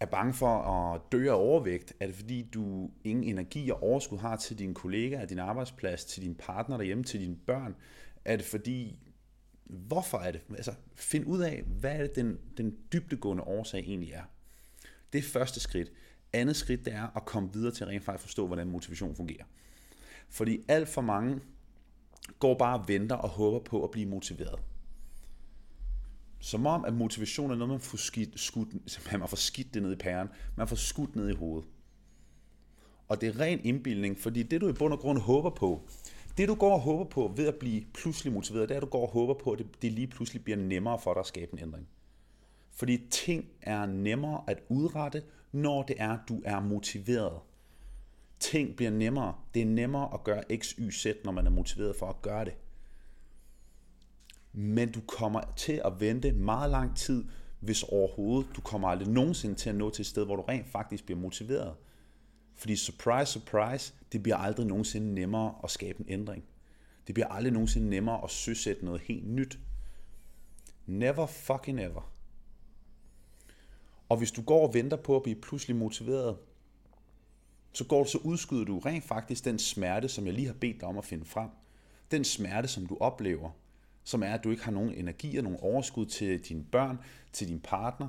er 0.00 0.06
bange 0.06 0.34
for 0.34 0.58
at 0.58 1.00
dø 1.12 1.30
af 1.30 1.34
overvægt? 1.34 1.94
Er 2.00 2.06
det 2.06 2.14
fordi, 2.14 2.42
du 2.54 2.90
ingen 3.04 3.24
energi 3.24 3.70
og 3.70 3.82
overskud 3.82 4.18
har 4.18 4.36
til 4.36 4.58
dine 4.58 4.74
kollegaer, 4.74 5.26
din 5.26 5.38
arbejdsplads, 5.38 6.04
til 6.04 6.22
din 6.22 6.34
partner 6.34 6.76
derhjemme, 6.76 7.04
til 7.04 7.20
dine 7.20 7.36
børn? 7.36 7.76
Er 8.24 8.36
det 8.36 8.46
fordi, 8.46 8.98
hvorfor 9.64 10.18
er 10.18 10.32
det? 10.32 10.40
Altså, 10.50 10.74
find 10.94 11.26
ud 11.26 11.40
af, 11.40 11.62
hvad 11.62 11.96
er 11.96 12.02
det, 12.02 12.16
den, 12.16 12.38
den 12.56 12.76
dybdegående 12.92 13.42
årsag 13.42 13.80
egentlig 13.80 14.12
er. 14.12 14.22
Det 15.14 15.24
er 15.24 15.28
første 15.28 15.60
skridt. 15.60 15.92
Andet 16.32 16.56
skridt, 16.56 16.84
det 16.84 16.92
er 16.92 17.16
at 17.16 17.24
komme 17.24 17.52
videre 17.52 17.72
til 17.72 17.84
at 17.84 17.90
rent 17.90 18.04
faktisk 18.04 18.22
forstå, 18.22 18.46
hvordan 18.46 18.70
motivation 18.70 19.16
fungerer. 19.16 19.44
Fordi 20.28 20.58
alt 20.68 20.88
for 20.88 21.00
mange 21.00 21.40
går 22.38 22.58
bare 22.58 22.78
og 22.78 22.88
venter 22.88 23.16
og 23.16 23.28
håber 23.28 23.58
på 23.58 23.84
at 23.84 23.90
blive 23.90 24.06
motiveret. 24.06 24.60
Som 26.40 26.66
om, 26.66 26.84
at 26.84 26.94
motivation 26.94 27.50
er 27.50 27.54
noget, 27.54 27.70
man 27.70 27.80
får 27.80 27.96
skidt, 27.96 28.40
skudt, 28.40 28.68
man 29.20 29.28
får 29.28 29.36
skidt 29.36 29.74
det 29.74 29.82
ned 29.82 29.92
i 29.92 29.96
pæren. 29.96 30.28
Man 30.56 30.68
får 30.68 30.76
skudt 30.76 31.16
ned 31.16 31.28
i 31.28 31.34
hovedet. 31.34 31.68
Og 33.08 33.20
det 33.20 33.28
er 33.28 33.40
ren 33.40 33.60
indbildning, 33.64 34.18
fordi 34.18 34.42
det 34.42 34.60
du 34.60 34.68
i 34.68 34.72
bund 34.72 34.92
og 34.92 34.98
grund 34.98 35.18
håber 35.18 35.50
på, 35.50 35.88
det 36.36 36.48
du 36.48 36.54
går 36.54 36.72
og 36.72 36.80
håber 36.80 37.04
på 37.04 37.32
ved 37.36 37.46
at 37.46 37.54
blive 37.54 37.84
pludselig 37.94 38.32
motiveret, 38.32 38.68
det 38.68 38.74
er, 38.74 38.78
at 38.78 38.82
du 38.82 38.90
går 38.90 39.06
og 39.06 39.12
håber 39.12 39.34
på, 39.34 39.52
at 39.52 39.58
det, 39.58 39.82
det 39.82 39.92
lige 39.92 40.06
pludselig 40.06 40.44
bliver 40.44 40.56
nemmere 40.56 40.98
for 40.98 41.14
dig 41.14 41.20
at 41.20 41.26
skabe 41.26 41.52
en 41.52 41.58
ændring. 41.58 41.88
Fordi 42.74 43.06
ting 43.10 43.44
er 43.62 43.86
nemmere 43.86 44.44
at 44.46 44.58
udrette, 44.68 45.22
når 45.52 45.82
det 45.82 45.96
er, 45.98 46.18
du 46.28 46.42
er 46.44 46.60
motiveret. 46.60 47.40
Ting 48.40 48.76
bliver 48.76 48.90
nemmere. 48.90 49.34
Det 49.54 49.62
er 49.62 49.66
nemmere 49.66 50.14
at 50.14 50.24
gøre 50.24 50.42
X, 50.56 50.70
Y, 50.78 50.90
Z, 50.90 51.06
når 51.24 51.32
man 51.32 51.46
er 51.46 51.50
motiveret 51.50 51.96
for 51.96 52.06
at 52.06 52.22
gøre 52.22 52.44
det 52.44 52.54
men 54.56 54.92
du 54.92 55.00
kommer 55.00 55.40
til 55.56 55.82
at 55.84 56.00
vente 56.00 56.32
meget 56.32 56.70
lang 56.70 56.96
tid, 56.96 57.24
hvis 57.60 57.82
overhovedet. 57.82 58.56
Du 58.56 58.60
kommer 58.60 58.88
aldrig 58.88 59.08
nogensinde 59.08 59.54
til 59.54 59.68
at 59.68 59.74
nå 59.74 59.90
til 59.90 60.02
et 60.02 60.06
sted, 60.06 60.24
hvor 60.24 60.36
du 60.36 60.42
rent 60.42 60.68
faktisk 60.68 61.04
bliver 61.04 61.20
motiveret. 61.20 61.74
Fordi 62.54 62.76
surprise, 62.76 63.32
surprise, 63.32 63.94
det 64.12 64.22
bliver 64.22 64.36
aldrig 64.36 64.66
nogensinde 64.66 65.14
nemmere 65.14 65.54
at 65.64 65.70
skabe 65.70 66.00
en 66.00 66.06
ændring. 66.08 66.44
Det 67.06 67.14
bliver 67.14 67.28
aldrig 67.28 67.52
nogensinde 67.52 67.88
nemmere 67.90 68.24
at 68.24 68.30
søsætte 68.30 68.84
noget 68.84 69.00
helt 69.00 69.28
nyt. 69.28 69.58
Never 70.86 71.26
fucking 71.26 71.80
ever. 71.80 72.13
Og 74.08 74.16
hvis 74.16 74.32
du 74.32 74.42
går 74.42 74.66
og 74.66 74.74
venter 74.74 74.96
på 74.96 75.16
at 75.16 75.22
blive 75.22 75.40
pludselig 75.40 75.76
motiveret, 75.76 76.36
så 77.72 77.84
går 77.84 78.04
så 78.04 78.18
udskyder 78.18 78.64
du 78.64 78.78
rent 78.78 79.04
faktisk 79.04 79.44
den 79.44 79.58
smerte, 79.58 80.08
som 80.08 80.26
jeg 80.26 80.34
lige 80.34 80.46
har 80.46 80.54
bedt 80.54 80.80
dig 80.80 80.88
om 80.88 80.98
at 80.98 81.04
finde 81.04 81.24
frem. 81.24 81.50
Den 82.10 82.24
smerte, 82.24 82.68
som 82.68 82.86
du 82.86 82.96
oplever, 83.00 83.50
som 84.04 84.22
er, 84.22 84.34
at 84.34 84.44
du 84.44 84.50
ikke 84.50 84.64
har 84.64 84.72
nogen 84.72 84.94
energi 84.94 85.36
og 85.36 85.44
nogen 85.44 85.58
overskud 85.60 86.06
til 86.06 86.48
dine 86.48 86.64
børn, 86.64 86.98
til 87.32 87.48
din 87.48 87.60
partner, 87.60 88.08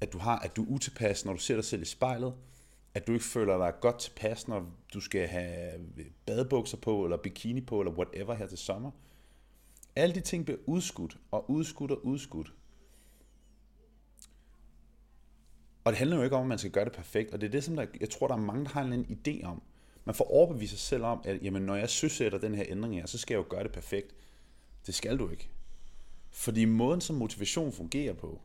at 0.00 0.12
du 0.12 0.18
har, 0.18 0.38
at 0.38 0.56
du 0.56 0.64
er 0.64 0.68
utilpas, 0.68 1.24
når 1.24 1.32
du 1.32 1.38
ser 1.38 1.54
dig 1.54 1.64
selv 1.64 1.82
i 1.82 1.84
spejlet, 1.84 2.34
at 2.94 3.06
du 3.06 3.12
ikke 3.12 3.24
føler 3.24 3.58
dig 3.58 3.74
godt 3.80 3.98
tilpas, 3.98 4.48
når 4.48 4.66
du 4.94 5.00
skal 5.00 5.28
have 5.28 5.72
badebukser 6.26 6.76
på, 6.76 7.04
eller 7.04 7.16
bikini 7.16 7.60
på, 7.60 7.80
eller 7.80 7.92
whatever 7.92 8.34
her 8.34 8.46
til 8.46 8.58
sommer. 8.58 8.90
Alle 9.96 10.14
de 10.14 10.20
ting 10.20 10.44
bliver 10.44 10.58
udskudt, 10.66 11.18
og 11.30 11.50
udskudt 11.50 11.90
og 11.90 12.06
udskudt. 12.06 12.52
Og 15.88 15.92
det 15.92 15.98
handler 15.98 16.16
jo 16.16 16.22
ikke 16.22 16.36
om, 16.36 16.42
at 16.42 16.48
man 16.48 16.58
skal 16.58 16.70
gøre 16.70 16.84
det 16.84 16.92
perfekt, 16.92 17.32
og 17.32 17.40
det 17.40 17.46
er 17.46 17.50
det, 17.50 17.64
som 17.64 17.76
der, 17.76 17.86
jeg 18.00 18.10
tror, 18.10 18.26
der 18.26 18.34
er 18.34 18.38
mange, 18.38 18.64
der 18.64 18.70
har 18.70 18.82
en 18.82 19.20
idé 19.26 19.46
om. 19.46 19.62
Man 20.04 20.14
får 20.14 20.30
overbevist 20.30 20.70
sig 20.70 20.78
selv 20.78 21.04
om, 21.04 21.20
at 21.24 21.42
jamen, 21.42 21.62
når 21.62 21.76
jeg 21.76 21.90
søsætter 21.90 22.38
den 22.38 22.54
her 22.54 22.64
ændring 22.68 22.94
her, 22.94 23.06
så 23.06 23.18
skal 23.18 23.34
jeg 23.34 23.38
jo 23.38 23.46
gøre 23.48 23.62
det 23.62 23.72
perfekt. 23.72 24.14
Det 24.86 24.94
skal 24.94 25.18
du 25.18 25.30
ikke. 25.30 25.48
Fordi 26.30 26.64
måden, 26.64 27.00
som 27.00 27.16
motivation 27.16 27.72
fungerer 27.72 28.14
på, 28.14 28.40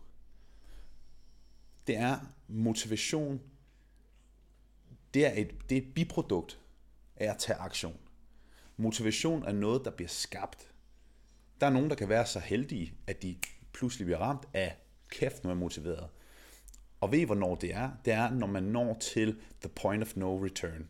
det 1.87 1.97
er 1.97 2.19
motivation, 2.47 3.41
det 5.13 5.25
er 5.25 5.31
et, 5.35 5.69
det 5.69 5.77
er 5.77 5.81
et 5.81 5.93
biprodukt 5.93 6.59
af 7.15 7.29
at 7.29 7.37
tage 7.37 7.57
aktion. 7.57 7.97
Motivation 8.77 9.43
er 9.43 9.53
noget, 9.53 9.85
der 9.85 9.91
bliver 9.91 10.09
skabt. 10.09 10.73
Der 11.61 11.67
er 11.67 11.71
nogen, 11.71 11.89
der 11.89 11.95
kan 11.95 12.09
være 12.09 12.25
så 12.25 12.39
heldige, 12.39 12.93
at 13.07 13.21
de 13.21 13.35
pludselig 13.73 14.05
bliver 14.05 14.19
ramt 14.19 14.47
af 14.53 14.77
kæft, 15.09 15.43
når 15.43 15.49
man 15.49 15.57
er 15.57 15.61
motiveret. 15.61 16.09
Og 17.03 17.11
ved 17.11 17.19
I, 17.19 17.23
hvornår 17.23 17.55
det 17.55 17.73
er? 17.73 17.91
Det 18.05 18.13
er, 18.13 18.29
når 18.29 18.47
man 18.47 18.63
når 18.63 18.93
til 18.93 19.39
the 19.61 19.69
point 19.69 20.03
of 20.03 20.15
no 20.15 20.45
return. 20.45 20.89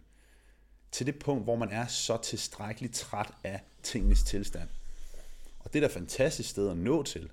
Til 0.91 1.05
det 1.05 1.19
punkt, 1.19 1.43
hvor 1.43 1.55
man 1.55 1.69
er 1.69 1.87
så 1.87 2.17
tilstrækkeligt 2.17 2.93
træt 2.93 3.31
af 3.43 3.61
tingenes 3.83 4.23
tilstand. 4.23 4.69
Og 5.59 5.73
det 5.73 5.83
er 5.83 5.87
da 5.87 5.93
fantastisk 5.93 6.49
sted 6.49 6.69
at 6.69 6.77
nå 6.77 7.03
til. 7.03 7.31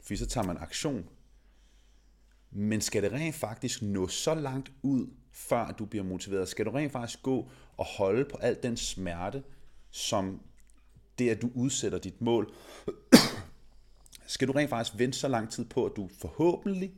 Fordi 0.00 0.16
så 0.16 0.26
tager 0.26 0.46
man 0.46 0.56
aktion. 0.56 1.08
Men 2.50 2.80
skal 2.80 3.02
det 3.02 3.12
rent 3.12 3.34
faktisk 3.34 3.82
nå 3.82 4.08
så 4.08 4.34
langt 4.34 4.72
ud, 4.82 5.06
før 5.30 5.72
du 5.72 5.84
bliver 5.84 6.04
motiveret? 6.04 6.48
Skal 6.48 6.66
du 6.66 6.70
rent 6.70 6.92
faktisk 6.92 7.22
gå 7.22 7.50
og 7.76 7.84
holde 7.84 8.24
på 8.24 8.36
al 8.36 8.58
den 8.62 8.76
smerte, 8.76 9.42
som 9.90 10.40
det, 11.18 11.30
at 11.30 11.42
du 11.42 11.50
udsætter 11.54 11.98
dit 11.98 12.20
mål? 12.20 12.54
skal 14.26 14.48
du 14.48 14.52
rent 14.52 14.70
faktisk 14.70 14.98
vente 14.98 15.18
så 15.18 15.28
lang 15.28 15.50
tid 15.50 15.64
på, 15.64 15.86
at 15.86 15.92
du 15.96 16.10
forhåbentlig 16.20 16.92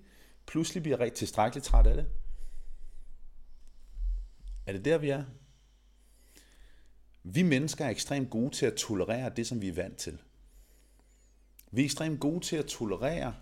pludselig 0.46 0.82
bliver 0.82 1.00
rigtig 1.00 1.18
tilstrækkeligt 1.18 1.66
træt 1.66 1.86
af 1.86 1.96
det? 1.96 2.06
Er 4.66 4.72
det 4.72 4.84
der, 4.84 4.98
vi 4.98 5.08
er? 5.08 5.24
Vi 7.22 7.42
mennesker 7.42 7.84
er 7.84 7.90
ekstremt 7.90 8.30
gode 8.30 8.50
til 8.50 8.66
at 8.66 8.74
tolerere 8.74 9.32
det, 9.36 9.46
som 9.46 9.60
vi 9.60 9.68
er 9.68 9.74
vant 9.74 9.96
til. 9.96 10.18
Vi 11.70 11.80
er 11.80 11.84
ekstremt 11.84 12.20
gode 12.20 12.40
til 12.40 12.56
at 12.56 12.66
tolerere 12.66 13.34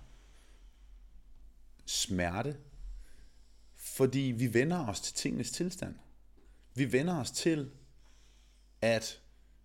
smerte, 1.87 2.57
fordi 3.77 4.21
vi 4.21 4.55
vender 4.55 4.87
os 4.87 5.01
til 5.01 5.15
tingenes 5.15 5.51
tilstand. 5.51 5.95
Vi 6.75 6.93
vender 6.93 7.21
os 7.21 7.31
til 7.31 7.71
at 8.81 9.21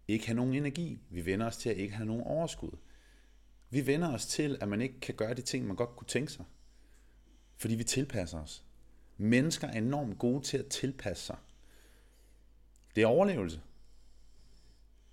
ikke 0.07 0.25
have 0.25 0.35
nogen 0.35 0.53
energi. 0.53 1.01
Vi 1.09 1.25
vender 1.25 1.45
os 1.45 1.57
til 1.57 1.69
at 1.69 1.77
ikke 1.77 1.95
have 1.95 2.05
nogen 2.05 2.23
overskud. 2.23 2.77
Vi 3.69 3.87
vender 3.87 4.13
os 4.13 4.25
til, 4.25 4.57
at 4.61 4.67
man 4.67 4.81
ikke 4.81 4.99
kan 4.99 5.15
gøre 5.15 5.33
de 5.33 5.41
ting, 5.41 5.67
man 5.67 5.75
godt 5.75 5.95
kunne 5.95 6.07
tænke 6.07 6.31
sig. 6.31 6.45
Fordi 7.57 7.75
vi 7.75 7.83
tilpasser 7.83 8.39
os. 8.39 8.63
Mennesker 9.17 9.67
er 9.67 9.77
enormt 9.77 10.19
gode 10.19 10.43
til 10.43 10.57
at 10.57 10.67
tilpasse 10.67 11.23
sig. 11.23 11.37
Det 12.95 13.03
er 13.03 13.07
overlevelse. 13.07 13.61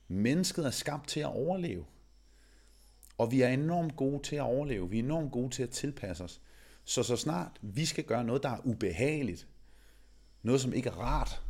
Mennesket 0.08 0.66
er 0.66 0.70
skabt 0.70 1.08
til 1.08 1.20
at 1.20 1.26
overleve. 1.26 1.84
Og 3.18 3.32
vi 3.32 3.42
er 3.42 3.48
enormt 3.48 3.96
gode 3.96 4.22
til 4.22 4.36
at 4.36 4.42
overleve. 4.42 4.90
Vi 4.90 4.98
er 4.98 5.02
enormt 5.02 5.32
gode 5.32 5.50
til 5.50 5.62
at 5.62 5.70
tilpasse 5.70 6.24
os. 6.24 6.40
Så 6.84 7.02
så 7.02 7.16
snart 7.16 7.58
vi 7.62 7.84
skal 7.84 8.04
gøre 8.04 8.24
noget, 8.24 8.42
der 8.42 8.48
er 8.48 8.66
ubehageligt, 8.66 9.48
noget 10.42 10.60
som 10.60 10.72
ikke 10.72 10.88
er 10.88 10.98
rart, 10.98 11.42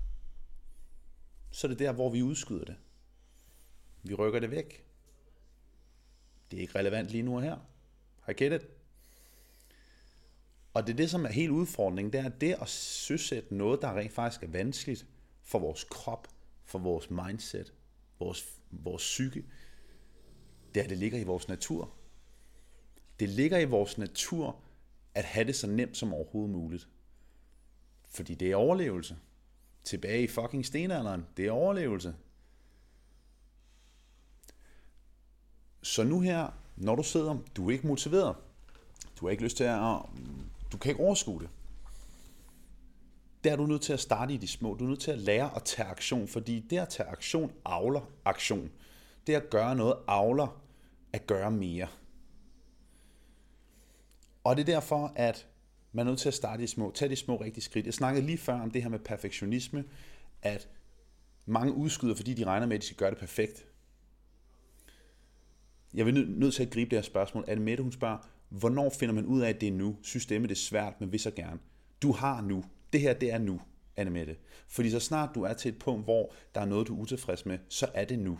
så 1.51 1.67
er 1.67 1.69
det 1.69 1.79
der, 1.79 1.93
hvor 1.93 2.11
vi 2.11 2.23
udskyder 2.23 2.65
det. 2.65 2.77
Vi 4.03 4.15
rykker 4.15 4.41
det 4.41 4.51
væk. 4.51 4.85
Det 6.51 6.57
er 6.57 6.61
ikke 6.61 6.79
relevant 6.79 7.09
lige 7.09 7.23
nu 7.23 7.37
og 7.37 7.43
her. 7.43 7.57
Har 8.21 8.33
I 8.33 8.45
get 8.45 8.63
it? 8.63 8.69
Og 10.75 10.87
det 10.87 10.93
er 10.93 10.97
det, 10.97 11.11
som 11.11 11.25
er 11.25 11.29
helt 11.29 11.51
udfordringen, 11.51 12.13
det 12.13 12.21
er 12.21 12.29
det 12.29 12.57
at 12.61 12.69
søsætte 12.69 13.55
noget, 13.55 13.83
der 13.83 13.97
rent 13.97 14.13
faktisk 14.13 14.43
er 14.43 14.49
vanskeligt 14.49 15.07
for 15.43 15.59
vores 15.59 15.85
krop, 15.85 16.29
for 16.65 16.79
vores 16.79 17.11
mindset, 17.11 17.73
vores, 18.19 18.59
vores 18.71 19.03
psyke, 19.03 19.45
det 20.75 20.81
er, 20.81 20.85
at 20.85 20.91
det 20.91 20.99
ligger 20.99 21.19
i 21.19 21.25
vores 21.25 21.49
natur. 21.49 21.93
Det 23.21 23.29
ligger 23.29 23.59
i 23.59 23.65
vores 23.65 23.99
natur 23.99 24.57
at 25.15 25.25
have 25.25 25.47
det 25.47 25.57
så 25.57 25.67
nemt 25.67 25.97
som 25.97 26.15
overhovedet 26.15 26.53
muligt. 26.53 26.89
Fordi 28.09 28.35
det 28.35 28.51
er 28.51 28.57
overlevelse. 28.57 29.17
Tilbage 29.85 30.23
i 30.23 30.27
fucking 30.27 30.67
stenalderen. 30.67 31.27
Det 31.37 31.47
er 31.47 31.51
overlevelse. 31.51 32.15
Så 35.83 36.05
nu 36.05 36.21
her, 36.21 36.51
når 36.77 36.97
du 36.97 37.03
sidder, 37.03 37.39
du 37.57 37.69
er 37.69 37.73
ikke 37.73 37.87
motiveret. 37.87 38.37
Du 39.17 39.27
har 39.27 39.31
ikke 39.31 39.43
lyst 39.43 39.57
til 39.57 39.65
at... 39.65 39.99
Du 40.75 40.79
kan 40.79 40.91
ikke 40.91 41.03
overskue 41.03 41.41
det. 41.41 41.49
Der 43.45 43.53
er 43.53 43.57
du 43.57 43.67
nødt 43.67 43.83
til 43.83 43.93
at 43.93 44.01
starte 44.01 44.35
i 44.35 44.37
de 44.37 44.49
små. 44.49 44.75
Du 44.75 44.85
er 44.85 44.89
nødt 44.89 45.01
til 45.01 45.11
at 45.11 45.19
lære 45.19 45.57
at 45.57 45.65
tage 45.65 45.89
aktion, 45.89 46.29
fordi 46.29 46.61
det 46.71 46.79
at 46.79 46.89
tage 46.89 47.09
aktion 47.09 47.53
avler 47.65 48.11
aktion. 48.25 48.71
Det 49.27 49.35
at 49.35 49.51
gøre 49.51 49.77
noget 49.77 49.97
avler 50.07 50.63
at 51.13 51.27
gøre 51.27 51.51
mere. 51.51 51.89
Og 54.45 54.57
det 54.57 54.63
er 54.63 54.75
derfor, 54.75 55.13
at 55.17 55.47
man 55.93 56.07
er 56.07 56.11
nødt 56.11 56.21
til 56.21 56.29
at 56.29 56.35
starte 56.35 56.65
i 56.65 56.67
små, 56.67 56.91
Tag 56.91 57.11
de 57.11 57.17
små 57.17 57.37
rigtige 57.37 57.65
skridt. 57.65 57.87
Jeg 57.87 57.95
snakkede 57.95 58.27
lige 58.27 58.39
før 58.39 58.61
om 58.61 58.71
det 58.71 58.83
her 58.83 58.89
med 58.89 58.99
perfektionisme, 58.99 59.85
at 60.43 60.69
mange 61.47 61.73
udskyder, 61.73 62.15
fordi 62.15 62.35
de 62.35 62.45
regner 62.45 62.67
med, 62.67 62.77
at 62.77 62.81
de 62.81 62.87
skal 62.87 62.97
gøre 62.97 63.11
det 63.11 63.19
perfekt. 63.19 63.67
Jeg 65.95 66.07
vil 66.07 66.31
nødt 66.31 66.55
til 66.55 66.63
at 66.63 66.71
gribe 66.71 66.91
det 66.91 66.99
her 66.99 67.03
spørgsmål. 67.03 67.45
Anne 67.49 67.65
Mette, 67.65 67.83
hun 67.83 67.93
spørger, 67.93 68.34
hvornår 68.49 68.91
finder 68.91 69.15
man 69.15 69.27
ud 69.27 69.41
af, 69.41 69.49
at 69.49 69.61
det 69.61 69.69
er 69.69 69.73
nu? 69.73 69.97
Systemet 70.03 70.51
er 70.51 70.55
svært, 70.55 71.01
men 71.01 71.13
vil 71.13 71.21
så 71.21 71.31
gerne. 71.31 71.61
Du 72.03 72.13
har 72.13 72.41
nu. 72.41 72.65
Det 72.93 73.01
her, 73.01 73.15
det 73.15 73.33
er 73.33 73.39
nu, 73.39 73.61
Anne 73.97 74.11
Mette. 74.11 74.37
Fordi 74.69 74.91
så 74.91 75.01
snart 75.01 75.35
du 75.35 75.43
er 75.43 75.53
til 75.53 75.69
et 75.69 75.79
punkt, 75.79 76.05
hvor 76.05 76.33
der 76.55 76.61
er 76.61 76.65
noget, 76.65 76.89
du 76.89 76.97
er 76.97 77.01
utilfreds 77.01 77.47
med, 77.47 77.59
så 77.69 77.87
er 77.95 78.05
det 78.05 78.19
nu. 78.19 78.39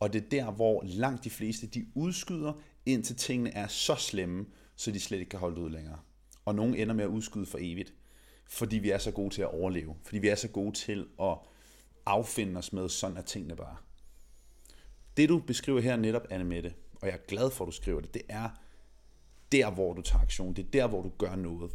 Og 0.00 0.12
det 0.12 0.24
er 0.24 0.28
der, 0.28 0.50
hvor 0.50 0.82
langt 0.84 1.24
de 1.24 1.30
fleste, 1.30 1.66
de 1.66 1.86
udskyder, 1.94 2.52
indtil 2.86 3.16
tingene 3.16 3.54
er 3.54 3.66
så 3.66 3.94
slemme, 3.94 4.46
så 4.76 4.90
de 4.90 5.00
slet 5.00 5.18
ikke 5.18 5.30
kan 5.30 5.38
holde 5.38 5.56
det 5.56 5.62
ud 5.62 5.70
længere. 5.70 5.98
Og 6.44 6.54
nogen 6.54 6.74
ender 6.74 6.94
med 6.94 7.04
at 7.04 7.08
udskyde 7.08 7.46
for 7.46 7.58
evigt, 7.60 7.94
fordi 8.48 8.78
vi 8.78 8.90
er 8.90 8.98
så 8.98 9.10
gode 9.10 9.34
til 9.34 9.42
at 9.42 9.54
overleve. 9.54 9.94
Fordi 10.04 10.18
vi 10.18 10.28
er 10.28 10.34
så 10.34 10.48
gode 10.48 10.72
til 10.72 11.06
at 11.20 11.38
affinde 12.06 12.58
os 12.58 12.72
med, 12.72 12.88
sådan 12.88 13.16
at 13.16 13.24
tingene 13.24 13.56
bare. 13.56 13.76
Det 15.16 15.28
du 15.28 15.38
beskriver 15.38 15.80
her 15.80 15.96
netop, 15.96 16.26
Anne 16.30 16.44
Mette, 16.44 16.74
og 16.94 17.06
jeg 17.06 17.14
er 17.14 17.26
glad 17.28 17.50
for, 17.50 17.64
at 17.64 17.66
du 17.66 17.72
skriver 17.72 18.00
det, 18.00 18.14
det 18.14 18.22
er 18.28 18.48
der, 19.52 19.70
hvor 19.70 19.92
du 19.92 20.02
tager 20.02 20.22
aktion. 20.22 20.54
Det 20.54 20.66
er 20.66 20.70
der, 20.70 20.86
hvor 20.86 21.02
du 21.02 21.08
gør 21.18 21.36
noget. 21.36 21.72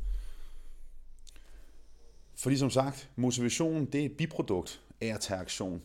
Fordi 2.36 2.58
som 2.58 2.70
sagt, 2.70 3.10
motivation 3.16 3.86
det 3.86 4.02
er 4.02 4.06
et 4.06 4.18
biprodukt 4.18 4.82
af 5.02 5.08
at 5.08 5.20
tage 5.20 5.40
aktion 5.40 5.82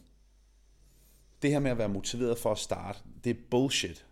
det 1.43 1.51
her 1.51 1.59
med 1.59 1.71
at 1.71 1.79
være 1.79 1.89
motiveret 1.89 2.39
for 2.39 2.53
at 2.53 2.59
starte, 2.59 2.99
det 3.25 3.31
er 3.31 3.41
bullshit. 3.51 4.07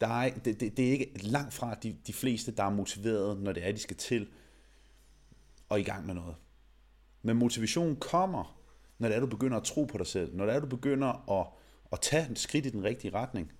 Der 0.00 0.06
er, 0.06 0.30
det, 0.34 0.60
det, 0.60 0.76
det 0.76 0.88
er 0.88 0.92
ikke 0.92 1.18
langt 1.22 1.54
fra 1.54 1.74
de, 1.74 1.96
de 2.06 2.12
fleste, 2.12 2.52
der 2.52 2.64
er 2.64 2.70
motiveret, 2.70 3.40
når 3.40 3.52
det 3.52 3.66
er, 3.66 3.72
de 3.72 3.78
skal 3.78 3.96
til 3.96 4.28
og 5.68 5.80
i 5.80 5.82
gang 5.82 6.06
med 6.06 6.14
noget. 6.14 6.36
Men 7.22 7.36
motivation 7.36 7.96
kommer, 7.96 8.60
når 8.98 9.08
det 9.08 9.16
er, 9.16 9.20
du 9.20 9.26
begynder 9.26 9.56
at 9.56 9.64
tro 9.64 9.84
på 9.84 9.98
dig 9.98 10.06
selv. 10.06 10.36
Når 10.36 10.46
det 10.46 10.54
er, 10.54 10.60
du 10.60 10.66
begynder 10.66 11.40
at, 11.40 11.46
at 11.92 12.00
tage 12.00 12.30
et 12.30 12.38
skridt 12.38 12.66
i 12.66 12.70
den 12.70 12.84
rigtige 12.84 13.14
retning. 13.14 13.52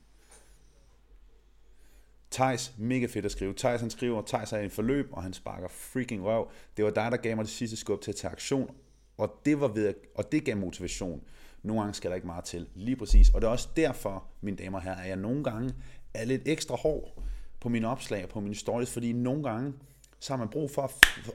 Tejs, 2.36 2.72
mega 2.78 3.06
fedt 3.06 3.24
at 3.24 3.32
skrive. 3.32 3.54
Tejs 3.54 3.80
han 3.80 3.90
skriver, 3.90 4.22
Tejs 4.22 4.52
er 4.52 4.58
i 4.58 4.64
en 4.64 4.70
forløb, 4.70 5.08
og 5.12 5.22
han 5.22 5.32
sparker 5.32 5.68
freaking 5.68 6.24
røv. 6.24 6.50
Det 6.76 6.84
var 6.84 6.90
dig, 6.90 7.10
der 7.10 7.16
gav 7.16 7.36
mig 7.36 7.44
det 7.44 7.52
sidste 7.52 7.76
skub 7.76 8.00
til 8.00 8.10
at 8.10 8.16
tage 8.16 8.32
aktion, 8.32 8.74
og 9.18 9.40
det, 9.44 9.60
var 9.60 9.68
ved, 9.68 9.94
og 10.14 10.32
det 10.32 10.44
gav 10.44 10.56
motivation. 10.56 11.22
Nogle 11.62 11.82
gange 11.82 11.94
skal 11.94 12.10
der 12.10 12.14
ikke 12.14 12.26
meget 12.26 12.44
til. 12.44 12.68
Lige 12.74 12.96
præcis. 12.96 13.28
Og 13.28 13.40
det 13.40 13.46
er 13.46 13.50
også 13.50 13.68
derfor, 13.76 14.24
mine 14.40 14.56
damer 14.56 14.78
og 14.78 14.84
herrer, 14.84 15.00
at 15.00 15.08
jeg 15.08 15.16
nogle 15.16 15.44
gange 15.44 15.74
er 16.14 16.24
lidt 16.24 16.42
ekstra 16.46 16.76
hård 16.76 17.22
på 17.60 17.68
mine 17.68 17.88
opslag 17.88 18.24
og 18.24 18.28
på 18.28 18.40
mine 18.40 18.54
stories, 18.54 18.92
fordi 18.92 19.12
nogle 19.12 19.42
gange, 19.42 19.72
så 20.20 20.32
har 20.32 20.38
man 20.38 20.48
brug 20.48 20.70
for 20.70 20.82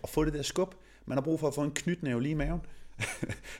at, 0.03 0.09
få 0.09 0.25
det 0.25 0.33
der 0.33 0.41
skub. 0.41 0.75
Man 1.05 1.17
har 1.17 1.23
brug 1.23 1.39
for 1.39 1.47
at 1.47 1.53
få 1.53 1.63
en 1.63 1.71
knytnæve 1.71 2.21
lige 2.21 2.31
i 2.31 2.35
maven. 2.35 2.61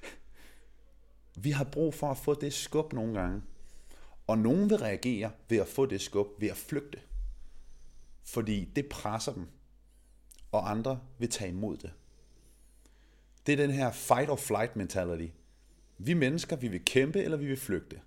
Vi 1.43 1.51
har 1.51 1.63
brug 1.63 1.93
for 1.93 2.07
at 2.07 2.17
få 2.17 2.33
det 2.33 2.53
skub 2.53 2.93
nogle 2.93 3.19
gange. 3.19 3.41
Og 4.27 4.37
nogen 4.37 4.69
vil 4.69 4.77
reagere 4.77 5.31
ved 5.49 5.57
at 5.57 5.67
få 5.67 5.85
det 5.85 6.01
skub, 6.01 6.27
ved 6.39 6.49
at 6.49 6.57
flygte. 6.57 6.99
Fordi 8.23 8.65
det 8.75 8.89
presser 8.89 9.33
dem. 9.33 9.47
Og 10.51 10.69
andre 10.69 10.99
vil 11.17 11.29
tage 11.29 11.49
imod 11.49 11.77
det. 11.77 11.93
Det 13.45 13.53
er 13.53 13.57
den 13.57 13.71
her 13.71 13.91
fight 13.91 14.29
or 14.29 14.35
flight 14.35 14.75
mentality. 14.75 15.33
Vi 15.97 16.13
mennesker, 16.13 16.55
vi 16.55 16.67
vil 16.67 16.85
kæmpe, 16.85 17.23
eller 17.23 17.37
vi 17.37 17.45
vil 17.45 17.57
flygte. 17.57 18.01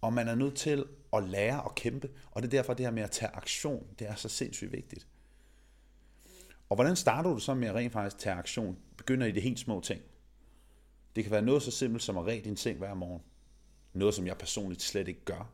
Og 0.00 0.12
man 0.12 0.28
er 0.28 0.34
nødt 0.34 0.54
til 0.54 0.84
at 1.12 1.28
lære 1.28 1.64
at 1.64 1.74
kæmpe, 1.74 2.10
og 2.30 2.42
det 2.42 2.48
er 2.48 2.58
derfor 2.58 2.74
det 2.74 2.86
her 2.86 2.90
med 2.90 3.02
at 3.02 3.10
tage 3.10 3.30
aktion, 3.30 3.86
det 3.98 4.08
er 4.08 4.14
så 4.14 4.28
sindssygt 4.28 4.72
vigtigt. 4.72 5.06
Og 6.68 6.76
hvordan 6.76 6.96
starter 6.96 7.30
du 7.30 7.38
så 7.38 7.54
med 7.54 7.68
at 7.68 7.74
rent 7.74 7.92
faktisk 7.92 8.18
tage 8.18 8.36
aktion? 8.36 8.78
Begynder 8.96 9.26
i 9.26 9.32
de 9.32 9.40
helt 9.40 9.58
små 9.58 9.80
ting. 9.80 10.02
Det 11.16 11.24
kan 11.24 11.30
være 11.30 11.42
noget 11.42 11.62
så 11.62 11.70
simpelt 11.70 12.02
som 12.02 12.18
at 12.18 12.26
ræde 12.26 12.40
din 12.40 12.56
seng 12.56 12.78
hver 12.78 12.94
morgen. 12.94 13.22
Noget, 13.92 14.14
som 14.14 14.26
jeg 14.26 14.38
personligt 14.38 14.82
slet 14.82 15.08
ikke 15.08 15.24
gør 15.24 15.52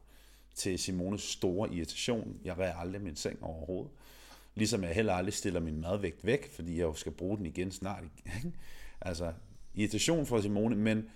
til 0.55 0.79
Simones 0.79 1.23
store 1.23 1.75
irritation. 1.75 2.37
Jeg 2.45 2.59
rører 2.59 2.77
aldrig 2.77 3.03
min 3.03 3.17
seng 3.17 3.43
overhovedet. 3.43 3.93
Ligesom 4.55 4.85
jeg 4.85 4.95
heller 4.95 5.15
aldrig 5.15 5.35
stiller 5.35 5.61
min 5.61 5.81
madvægt 5.81 6.27
væk, 6.27 6.53
fordi 6.55 6.77
jeg 6.77 6.83
jo 6.83 6.95
skal 6.95 7.13
bruge 7.13 7.37
den 7.39 7.47
igen 7.47 7.71
snart. 7.71 8.05
altså, 9.01 9.33
irritation 9.75 10.27
for 10.27 10.41
Simone, 10.41 10.77
men 10.77 11.11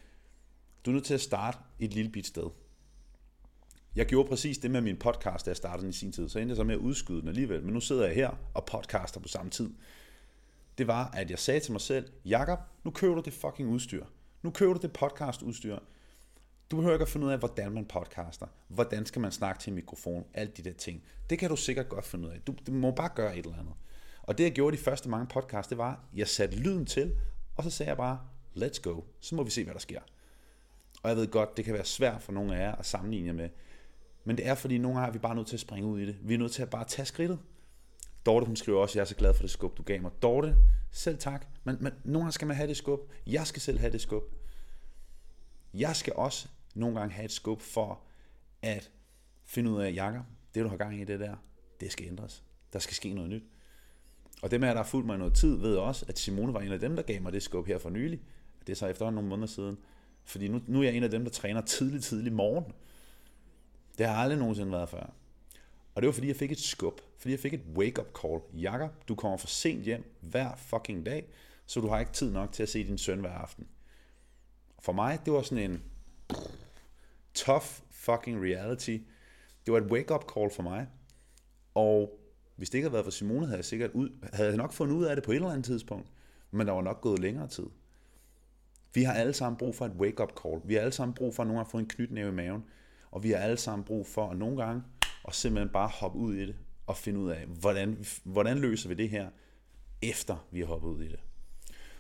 du 0.85 0.91
er 0.91 0.95
nødt 0.95 1.05
til 1.05 1.15
at 1.15 1.21
starte 1.21 1.59
et 1.79 1.95
lille 1.95 2.11
bit 2.11 2.27
sted. 2.27 2.51
Jeg 3.97 4.07
gjorde 4.07 4.29
præcis 4.29 4.59
det 4.59 4.71
med 4.71 4.81
min 4.81 4.97
podcast, 4.97 5.47
da 5.47 5.51
jeg 5.51 5.57
startede 5.57 5.83
den 5.83 5.91
i 5.91 5.93
sin 5.93 6.13
tid, 6.13 6.29
så 6.29 6.39
endte 6.39 6.51
jeg 6.51 6.57
så 6.57 6.65
med 6.65 6.75
at 6.75 6.81
udskyde 6.81 7.21
den 7.21 7.29
alligevel, 7.29 7.63
men 7.63 7.75
nu 7.75 7.81
sidder 7.81 8.07
jeg 8.07 8.15
her 8.15 8.31
og 8.55 8.65
podcaster 8.65 9.21
på 9.21 9.29
samme 9.29 9.51
tid. 9.51 9.71
Det 10.79 10.87
var, 10.87 11.11
at 11.11 11.31
jeg 11.31 11.39
sagde 11.39 11.61
til 11.61 11.73
mig 11.73 11.81
selv, 11.81 12.09
Jakob, 12.25 12.59
nu 12.85 12.91
køber 12.91 13.15
du 13.15 13.21
det 13.21 13.33
fucking 13.33 13.69
udstyr. 13.69 14.05
Nu 14.43 14.51
køber 14.51 14.75
du 14.75 14.81
det 14.83 14.93
podcastudstyr. 14.93 15.79
Du 16.71 16.77
behøver 16.77 16.95
ikke 16.95 17.03
at 17.03 17.09
finde 17.09 17.27
ud 17.27 17.33
af, 17.33 17.39
hvordan 17.39 17.73
man 17.73 17.85
podcaster. 17.85 18.47
Hvordan 18.69 19.07
skal 19.07 19.21
man 19.21 19.33
snakke 19.33 19.61
til 19.61 19.71
en 19.71 19.75
mikrofon? 19.75 20.25
Alt 20.35 20.57
de 20.57 20.63
der 20.63 20.73
ting. 20.73 21.03
Det 21.31 21.39
kan 21.39 21.51
du 21.51 21.57
sikkert 21.57 21.89
godt 21.89 22.05
finde 22.05 22.29
ud 22.29 22.33
af. 22.33 22.41
Du, 22.47 22.55
du 22.67 22.73
må 22.73 22.91
bare 22.91 23.11
gøre 23.15 23.37
et 23.37 23.45
eller 23.45 23.59
andet. 23.59 23.75
Og 24.23 24.39
det 24.39 24.45
jeg 24.45 24.53
gjorde 24.53 24.77
de 24.77 24.83
første 24.83 25.09
mange 25.09 25.27
podcasts, 25.27 25.69
det 25.69 25.79
var, 25.79 26.05
jeg 26.15 26.29
satte 26.29 26.57
lyden 26.57 26.87
til, 26.87 27.17
og 27.57 27.65
så 27.65 27.71
sagde 27.71 27.91
jeg 27.91 27.97
bare, 27.97 28.21
let's 28.57 28.81
go. 28.83 29.01
Så 29.21 29.35
må 29.35 29.43
vi 29.43 29.51
se, 29.51 29.65
hvad 29.65 29.75
der 29.75 29.81
sker. 29.81 30.01
Og 31.03 31.09
jeg 31.09 31.17
ved 31.17 31.31
godt, 31.31 31.57
det 31.57 31.65
kan 31.65 31.75
være 31.75 31.85
svært 31.85 32.23
for 32.23 32.33
nogle 32.33 32.57
af 32.57 32.61
jer 32.61 32.75
at 32.75 32.87
sammenligne 32.87 33.33
med. 33.33 33.49
Men 34.25 34.37
det 34.37 34.47
er, 34.47 34.55
fordi 34.55 34.79
nogle 34.79 35.01
af 35.01 35.05
jer, 35.05 35.11
vi 35.11 35.17
er 35.17 35.23
bare 35.23 35.35
nødt 35.35 35.47
til 35.47 35.57
at 35.57 35.61
springe 35.61 35.89
ud 35.89 36.01
i 36.01 36.07
det. 36.07 36.17
Vi 36.23 36.35
er 36.35 36.39
nødt 36.39 36.53
til 36.53 36.63
at 36.63 36.71
bare 36.71 36.85
tage 36.85 37.07
skridtet. 37.07 37.39
Dorte, 38.27 38.47
hun 38.47 38.57
skriver 38.57 38.81
også, 38.81 38.99
jeg 38.99 39.01
er 39.01 39.07
så 39.07 39.15
glad 39.15 39.35
for 39.35 39.43
det 39.43 39.51
skub, 39.51 39.79
du 39.79 39.83
gav 39.83 40.03
mig. 40.03 40.11
Dorte, 40.23 40.57
selv 40.91 41.19
tak. 41.19 41.47
Men, 41.65 41.77
men 41.81 41.93
nogle 42.05 42.21
gange 42.21 42.33
skal 42.33 42.47
man 42.49 42.57
have 42.57 42.69
det 42.69 42.77
skub. 42.77 43.01
Jeg 43.27 43.47
skal 43.47 43.63
selv 43.63 43.79
have 43.79 43.93
det 43.93 44.01
skub. 44.01 44.23
Jeg 45.75 45.97
skal 45.97 46.13
også 46.17 46.49
nogle 46.77 46.99
gange 46.99 47.15
have 47.15 47.25
et 47.25 47.33
skub 47.33 47.61
for 47.61 48.01
at 48.63 48.91
finde 49.45 49.71
ud 49.71 49.83
af, 49.83 49.93
Jakob, 49.95 50.25
det 50.55 50.65
du 50.65 50.69
har 50.69 50.77
gang 50.77 51.01
i 51.01 51.05
det 51.05 51.21
der, 51.21 51.37
det 51.81 51.93
skal 51.93 52.07
ændres. 52.07 52.45
Der 52.73 52.79
skal 52.79 52.95
ske 52.95 53.15
noget 53.15 53.31
nyt. 53.31 53.43
Og 54.43 54.51
dem 54.51 54.63
af 54.63 54.67
jer, 54.67 54.75
der 54.75 54.83
har 54.83 54.89
fulgt 54.89 55.07
mig 55.07 55.15
i 55.15 55.19
noget 55.19 55.35
tid, 55.35 55.57
ved 55.57 55.77
også, 55.77 56.07
at 56.09 56.19
Simone 56.19 56.55
var 56.55 56.61
en 56.61 56.73
af 56.73 56.81
dem, 56.81 56.97
der 56.97 57.03
gav 57.03 57.23
mig 57.23 57.33
det 57.33 57.43
skub 57.43 57.67
her 57.67 57.79
for 57.79 57.91
nylig. 57.91 58.21
Det 58.67 58.73
er 58.73 58.77
så 58.77 58.87
efterhånden 58.87 59.15
nogle 59.15 59.29
måneder 59.29 59.47
siden. 59.47 59.79
Fordi 60.25 60.49
nu, 60.49 60.61
nu 60.67 60.81
er 60.81 60.85
jeg 60.85 60.95
en 60.95 61.03
af 61.03 61.11
dem, 61.11 61.25
der 61.25 61.31
træner 61.31 61.61
tidlig, 61.61 62.03
tidlig 62.03 62.33
morgen. 62.33 62.73
Det 63.99 64.07
har 64.07 64.15
aldrig 64.15 64.39
nogensinde 64.39 64.73
været 64.73 64.89
før. 64.89 65.13
Og 65.95 66.03
det 66.03 66.07
var 66.07 66.13
fordi, 66.13 66.29
jeg 66.29 66.37
fik 66.37 66.53
et 66.53 66.59
skub. 66.59 67.01
Fordi 67.19 67.33
jeg 67.33 67.41
fik 67.41 67.55
et 67.55 67.63
wake-up 67.77 68.19
call. 68.23 68.41
Jakob, 68.63 69.09
du 69.09 69.15
kommer 69.15 69.37
for 69.37 69.47
sent 69.47 69.85
hjem 69.85 70.17
hver 70.21 70.57
fucking 70.57 71.07
dag, 71.07 71.29
så 71.67 71.81
du 71.81 71.89
har 71.89 72.01
ikke 72.01 72.13
tid 72.13 72.31
nok 72.31 72.53
til 72.53 72.63
at 72.63 72.69
se 72.69 72.87
din 72.87 72.99
søn 72.99 73.21
hver 73.21 73.33
aften. 73.33 73.69
For 74.79 74.93
mig, 74.93 75.19
det 75.25 75.33
var 75.33 75.43
sådan 75.43 75.71
en 75.71 75.83
tough 77.37 77.67
fucking 77.91 78.43
reality. 78.43 78.99
Det 79.67 79.73
var 79.73 79.79
et 79.79 79.93
wake-up 79.93 80.25
call 80.35 80.51
for 80.51 80.63
mig. 80.63 80.87
Og 81.75 82.21
hvis 82.57 82.71
det 82.71 82.79
ikke 82.79 82.85
havde 82.85 82.93
været 82.93 83.05
for 83.05 83.11
Simone, 83.11 83.47
havde 83.47 83.57
jeg 83.57 83.65
sikkert 83.65 83.91
ud, 83.91 84.11
havde 84.33 84.49
jeg 84.49 84.57
nok 84.57 84.73
fundet 84.73 84.95
ud 84.97 85.05
af 85.05 85.17
det 85.17 85.25
på 85.25 85.31
et 85.31 85.37
eller 85.37 85.51
andet 85.51 85.65
tidspunkt. 85.65 86.13
Men 86.51 86.67
der 86.67 86.73
var 86.73 86.83
nok 86.83 87.01
gået 87.01 87.19
længere 87.19 87.49
tid. 87.49 87.67
Vi 88.95 89.03
har 89.03 89.13
alle 89.13 89.33
sammen 89.33 89.59
brug 89.59 89.75
for 89.75 89.87
et 89.87 89.93
wake-up 89.93 90.33
call. 90.43 90.61
Vi 90.65 90.75
har 90.75 90.81
alle 90.81 90.93
sammen 90.93 91.15
brug 91.15 91.35
for, 91.35 91.43
at 91.43 91.47
nogen 91.47 91.59
har 91.65 91.71
fået 91.71 91.83
en 91.83 91.89
knytnæve 91.89 92.29
i 92.29 92.33
maven. 92.33 92.65
Og 93.11 93.23
vi 93.23 93.31
har 93.31 93.39
alle 93.39 93.57
sammen 93.57 93.85
brug 93.85 94.07
for, 94.07 94.31
at 94.31 94.37
nogle 94.37 94.65
gange, 94.65 94.83
og 95.25 95.35
simpelthen 95.35 95.73
bare 95.73 95.89
hoppe 95.89 96.19
ud 96.19 96.35
i 96.35 96.47
det, 96.47 96.57
og 96.87 96.97
finde 96.97 97.21
ud 97.21 97.31
af, 97.31 97.47
hvordan, 97.47 98.05
hvordan 98.25 98.59
løser 98.59 98.89
vi 98.89 98.95
det 98.95 99.09
her, 99.09 99.31
efter 100.03 100.47
vi 100.51 100.61
har 100.61 100.67
hoppet 100.67 100.89
ud 100.89 101.03
i 101.03 101.09
det. 101.09 101.21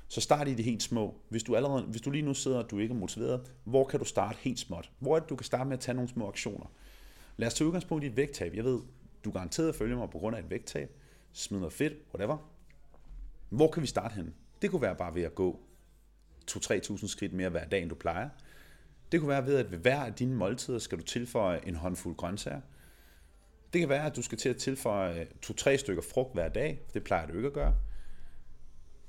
Så 0.08 0.20
start 0.20 0.48
i 0.48 0.54
det 0.54 0.64
helt 0.64 0.82
små. 0.82 1.20
Hvis 1.28 1.42
du, 1.42 1.56
allerede, 1.56 1.82
hvis 1.82 2.00
du 2.00 2.10
lige 2.10 2.22
nu 2.22 2.34
sidder, 2.34 2.58
og 2.58 2.70
du 2.70 2.78
ikke 2.78 2.92
er 2.94 2.98
motiveret, 2.98 3.52
hvor 3.64 3.84
kan 3.84 3.98
du 3.98 4.04
starte 4.04 4.38
helt 4.40 4.58
småt? 4.58 4.90
Hvor 4.98 5.16
er 5.16 5.20
det, 5.20 5.28
du 5.28 5.36
kan 5.36 5.44
starte 5.44 5.68
med 5.68 5.76
at 5.76 5.80
tage 5.80 5.94
nogle 5.94 6.08
små 6.08 6.28
aktioner? 6.28 6.66
Lad 7.36 7.48
os 7.48 7.54
tage 7.54 7.66
udgangspunkt 7.66 8.04
i 8.04 8.06
et 8.06 8.16
vægttab. 8.16 8.54
Jeg 8.54 8.64
ved, 8.64 8.80
du 9.24 9.30
garanteret 9.30 9.74
følger 9.74 9.96
mig 9.96 10.10
på 10.10 10.18
grund 10.18 10.36
af 10.36 10.40
et 10.40 10.50
vægttab. 10.50 10.96
Smid 11.32 11.58
noget 11.58 11.72
fedt, 11.72 11.92
whatever. 12.14 12.36
Hvor 13.48 13.70
kan 13.70 13.82
vi 13.82 13.86
starte 13.86 14.14
henne? 14.14 14.32
Det 14.62 14.70
kunne 14.70 14.82
være 14.82 14.96
bare 14.96 15.14
ved 15.14 15.22
at 15.22 15.34
gå 15.34 15.60
2-3.000 16.50 17.08
skridt 17.08 17.32
mere 17.32 17.48
hver 17.48 17.64
dag, 17.64 17.82
end 17.82 17.90
du 17.90 17.94
plejer. 17.94 18.28
Det 19.12 19.20
kunne 19.20 19.28
være 19.28 19.46
ved, 19.46 19.56
at 19.56 19.70
ved 19.70 19.78
hver 19.78 20.00
af 20.00 20.14
dine 20.14 20.34
måltider 20.34 20.78
skal 20.78 20.98
du 20.98 21.02
tilføje 21.02 21.60
en 21.66 21.74
håndfuld 21.74 22.16
grøntsager. 22.16 22.60
Det 23.72 23.80
kan 23.80 23.88
være, 23.88 24.06
at 24.06 24.16
du 24.16 24.22
skal 24.22 24.38
til 24.38 24.48
at 24.48 24.56
tilføje 24.56 25.26
2-3 25.46 25.76
stykker 25.76 26.02
frugt 26.12 26.34
hver 26.34 26.48
dag. 26.48 26.80
Det 26.94 27.04
plejer 27.04 27.26
du 27.26 27.36
ikke 27.36 27.46
at 27.46 27.52
gøre. 27.52 27.74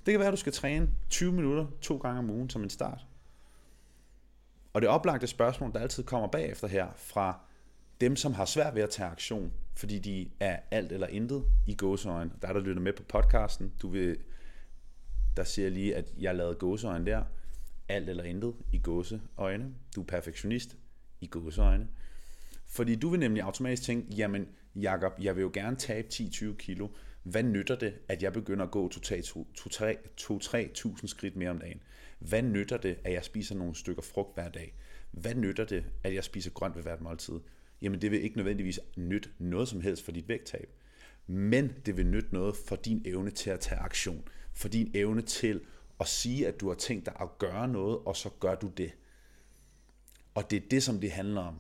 Det 0.07 0.13
kan 0.13 0.19
være, 0.19 0.27
at 0.27 0.31
du 0.31 0.37
skal 0.37 0.53
træne 0.53 0.89
20 1.09 1.31
minutter 1.31 1.67
to 1.81 1.97
gange 1.97 2.19
om 2.19 2.29
ugen 2.29 2.49
som 2.49 2.63
en 2.63 2.69
start. 2.69 3.05
Og 4.73 4.81
det 4.81 4.89
oplagte 4.89 5.27
spørgsmål, 5.27 5.73
der 5.73 5.79
altid 5.79 6.03
kommer 6.03 6.27
bagefter 6.27 6.67
her, 6.67 6.87
fra 6.95 7.39
dem, 8.01 8.15
som 8.15 8.33
har 8.33 8.45
svært 8.45 8.75
ved 8.75 8.81
at 8.81 8.89
tage 8.89 9.09
aktion, 9.09 9.53
fordi 9.75 9.99
de 9.99 10.29
er 10.39 10.59
alt 10.71 10.91
eller 10.91 11.07
intet 11.07 11.43
i 11.65 11.75
gåseøjne. 11.75 12.31
Der 12.41 12.47
er 12.47 12.53
der 12.53 12.59
lytter 12.59 12.81
med 12.81 12.93
på 12.93 13.03
podcasten. 13.03 13.73
Du 13.81 13.89
vil, 13.89 14.17
der 15.37 15.43
siger 15.43 15.69
lige, 15.69 15.95
at 15.95 16.13
jeg 16.19 16.35
lavede 16.35 16.55
gåseøjne 16.55 17.05
der. 17.05 17.23
Alt 17.89 18.09
eller 18.09 18.23
intet 18.23 18.53
i 18.71 18.79
gåseøjne. 18.79 19.73
Du 19.95 20.01
er 20.01 20.05
perfektionist 20.05 20.77
i 21.21 21.27
gåseøjne. 21.27 21.87
Fordi 22.65 22.95
du 22.95 23.09
vil 23.09 23.19
nemlig 23.19 23.43
automatisk 23.43 23.83
tænke, 23.83 24.15
jamen 24.15 24.47
Jakob, 24.75 25.13
jeg 25.21 25.35
vil 25.35 25.41
jo 25.41 25.51
gerne 25.53 25.75
tabe 25.75 26.07
10-20 26.13 26.55
kilo. 26.55 26.87
Hvad 27.27 27.43
nytter 27.43 27.75
det, 27.75 27.93
at 28.07 28.23
jeg 28.23 28.33
begynder 28.33 28.65
at 28.65 28.71
gå 28.71 28.91
2-3.000 28.95 31.07
skridt 31.07 31.35
mere 31.35 31.49
om 31.49 31.59
dagen? 31.59 31.81
Hvad 32.19 32.41
nytter 32.41 32.77
det, 32.77 32.97
at 33.03 33.13
jeg 33.13 33.23
spiser 33.23 33.55
nogle 33.55 33.75
stykker 33.75 34.01
frugt 34.01 34.33
hver 34.33 34.49
dag? 34.49 34.75
Hvad 35.11 35.35
nytter 35.35 35.65
det, 35.65 35.85
at 36.03 36.13
jeg 36.13 36.23
spiser 36.23 36.51
grønt 36.51 36.75
ved 36.75 36.83
hvert 36.83 37.01
måltid? 37.01 37.39
Jamen 37.81 38.01
det 38.01 38.11
vil 38.11 38.23
ikke 38.23 38.37
nødvendigvis 38.37 38.79
nytte 38.97 39.29
noget 39.39 39.67
som 39.67 39.81
helst 39.81 40.05
for 40.05 40.11
dit 40.11 40.27
vægttab. 40.27 40.69
Men 41.27 41.73
det 41.85 41.97
vil 41.97 42.05
nytte 42.05 42.33
noget 42.33 42.55
for 42.67 42.75
din 42.75 43.01
evne 43.05 43.31
til 43.31 43.49
at 43.49 43.59
tage 43.59 43.79
aktion. 43.79 44.23
For 44.53 44.67
din 44.67 44.91
evne 44.93 45.21
til 45.21 45.61
at 45.99 46.07
sige, 46.07 46.47
at 46.47 46.59
du 46.59 46.67
har 46.67 46.75
tænkt 46.75 47.05
dig 47.05 47.13
at 47.21 47.37
gøre 47.37 47.67
noget, 47.67 47.97
og 47.97 48.15
så 48.15 48.29
gør 48.39 48.55
du 48.55 48.71
det. 48.77 48.91
Og 50.35 50.51
det 50.51 50.63
er 50.63 50.67
det, 50.71 50.83
som 50.83 50.99
det 50.99 51.11
handler 51.11 51.41
om. 51.41 51.59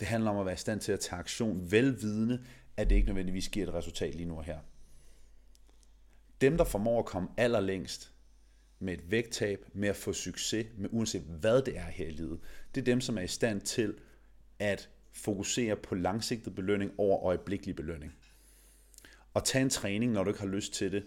Det 0.00 0.08
handler 0.08 0.30
om 0.30 0.36
at 0.36 0.46
være 0.46 0.54
i 0.54 0.58
stand 0.58 0.80
til 0.80 0.92
at 0.92 1.00
tage 1.00 1.18
aktion, 1.18 1.70
velvidende, 1.70 2.44
at 2.76 2.90
det 2.90 2.96
ikke 2.96 3.06
nødvendigvis 3.06 3.48
giver 3.48 3.66
et 3.66 3.74
resultat 3.74 4.14
lige 4.14 4.28
nu 4.28 4.36
og 4.36 4.44
her. 4.44 4.58
Dem, 6.40 6.56
der 6.56 6.64
formår 6.64 6.98
at 6.98 7.06
komme 7.06 7.28
allerlængst 7.36 8.12
med 8.78 8.94
et 8.94 9.10
vægttab, 9.10 9.66
med 9.72 9.88
at 9.88 9.96
få 9.96 10.12
succes, 10.12 10.66
med 10.76 10.88
uanset 10.92 11.22
hvad 11.22 11.62
det 11.62 11.78
er 11.78 11.84
her 11.84 12.06
i 12.06 12.10
livet, 12.10 12.40
det 12.74 12.80
er 12.80 12.84
dem, 12.84 13.00
som 13.00 13.18
er 13.18 13.22
i 13.22 13.26
stand 13.26 13.60
til 13.60 13.94
at 14.58 14.90
fokusere 15.12 15.76
på 15.76 15.94
langsigtet 15.94 16.54
belønning 16.54 16.92
over 16.98 17.24
øjeblikkelig 17.24 17.76
belønning. 17.76 18.14
Og 19.34 19.44
tage 19.44 19.62
en 19.62 19.70
træning, 19.70 20.12
når 20.12 20.24
du 20.24 20.30
ikke 20.30 20.40
har 20.40 20.46
lyst 20.46 20.72
til 20.72 20.92
det, 20.92 21.06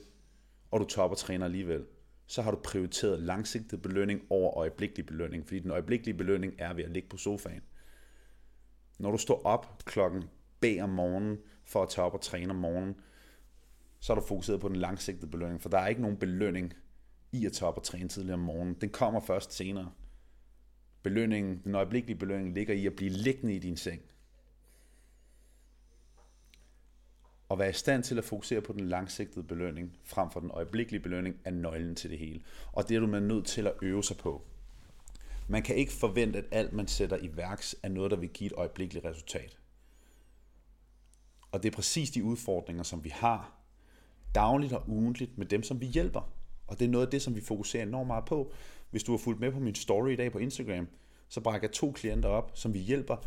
og 0.71 0.79
du 0.79 0.85
topper 0.85 1.15
træner 1.15 1.45
alligevel, 1.45 1.85
så 2.27 2.41
har 2.41 2.51
du 2.51 2.59
prioriteret 2.63 3.19
langsigtet 3.19 3.81
belønning 3.81 4.21
over 4.29 4.57
øjeblikkelig 4.57 5.05
belønning, 5.05 5.47
fordi 5.47 5.59
den 5.59 5.71
øjeblikkelige 5.71 6.17
belønning 6.17 6.53
er 6.57 6.73
ved 6.73 6.83
at 6.83 6.91
ligge 6.91 7.09
på 7.09 7.17
sofaen. 7.17 7.61
Når 8.99 9.11
du 9.11 9.17
står 9.17 9.41
op 9.43 9.85
klokken 9.85 10.23
B 10.59 10.65
om 10.81 10.89
morgenen 10.89 11.37
for 11.67 11.83
at 11.83 11.89
tage 11.89 12.05
op 12.05 12.13
og 12.13 12.21
træne 12.21 12.49
om 12.49 12.55
morgenen, 12.55 12.95
så 13.99 14.13
er 14.13 14.15
du 14.15 14.25
fokuseret 14.25 14.61
på 14.61 14.67
den 14.67 14.75
langsigtede 14.75 15.31
belønning, 15.31 15.61
for 15.61 15.69
der 15.69 15.77
er 15.77 15.87
ikke 15.87 16.01
nogen 16.01 16.17
belønning 16.17 16.73
i 17.31 17.45
at 17.45 17.51
tage 17.51 17.69
op 17.69 17.77
og 17.77 17.83
træne 17.83 18.09
tidligere 18.09 18.33
om 18.33 18.39
morgenen. 18.39 18.73
Den 18.81 18.89
kommer 18.89 19.19
først 19.19 19.53
senere. 19.53 19.91
Belønningen, 21.03 21.61
den 21.63 21.75
øjeblikkelige 21.75 22.19
belønning 22.19 22.53
ligger 22.53 22.73
i 22.73 22.85
at 22.85 22.95
blive 22.95 23.11
liggende 23.11 23.55
i 23.55 23.59
din 23.59 23.77
seng. 23.77 24.01
Og 27.49 27.59
være 27.59 27.69
i 27.69 27.73
stand 27.73 28.03
til 28.03 28.17
at 28.17 28.23
fokusere 28.23 28.61
på 28.61 28.73
den 28.73 28.89
langsigtede 28.89 29.43
belønning, 29.43 29.97
frem 30.03 30.31
for 30.31 30.39
den 30.39 30.51
øjeblikkelige 30.51 31.01
belønning, 31.01 31.35
er 31.45 31.51
nøglen 31.51 31.95
til 31.95 32.09
det 32.09 32.19
hele. 32.19 32.41
Og 32.71 32.89
det 32.89 32.95
er 32.95 32.99
du 32.99 33.07
man 33.07 33.23
nødt 33.23 33.45
til 33.45 33.67
at 33.67 33.73
øve 33.81 34.03
sig 34.03 34.17
på. 34.17 34.47
Man 35.47 35.63
kan 35.63 35.75
ikke 35.75 35.91
forvente, 35.91 36.39
at 36.39 36.45
alt 36.51 36.73
man 36.73 36.87
sætter 36.87 37.17
i 37.17 37.37
værks, 37.37 37.75
er 37.83 37.89
noget, 37.89 38.11
der 38.11 38.17
vil 38.17 38.29
give 38.29 38.47
et 38.47 38.53
øjeblikkeligt 38.53 39.05
resultat. 39.05 39.57
Og 41.57 41.63
det 41.63 41.71
er 41.71 41.75
præcis 41.75 42.09
de 42.09 42.23
udfordringer, 42.23 42.83
som 42.83 43.03
vi 43.03 43.09
har 43.09 43.51
dagligt 44.35 44.73
og 44.73 44.83
ugentligt 44.87 45.37
med 45.37 45.45
dem, 45.45 45.63
som 45.63 45.81
vi 45.81 45.85
hjælper. 45.85 46.29
Og 46.67 46.79
det 46.79 46.85
er 46.85 46.89
noget 46.89 47.05
af 47.05 47.11
det, 47.11 47.21
som 47.21 47.35
vi 47.35 47.41
fokuserer 47.41 47.83
enormt 47.83 48.07
meget 48.07 48.25
på. 48.25 48.51
Hvis 48.89 49.03
du 49.03 49.11
har 49.11 49.17
fulgt 49.17 49.39
med 49.39 49.51
på 49.51 49.59
min 49.59 49.75
story 49.75 50.09
i 50.09 50.15
dag 50.15 50.31
på 50.31 50.37
Instagram, 50.37 50.87
så 51.29 51.41
brækker 51.41 51.67
jeg 51.67 51.73
to 51.73 51.91
klienter 51.91 52.29
op, 52.29 52.51
som 52.53 52.73
vi 52.73 52.79
hjælper, 52.79 53.17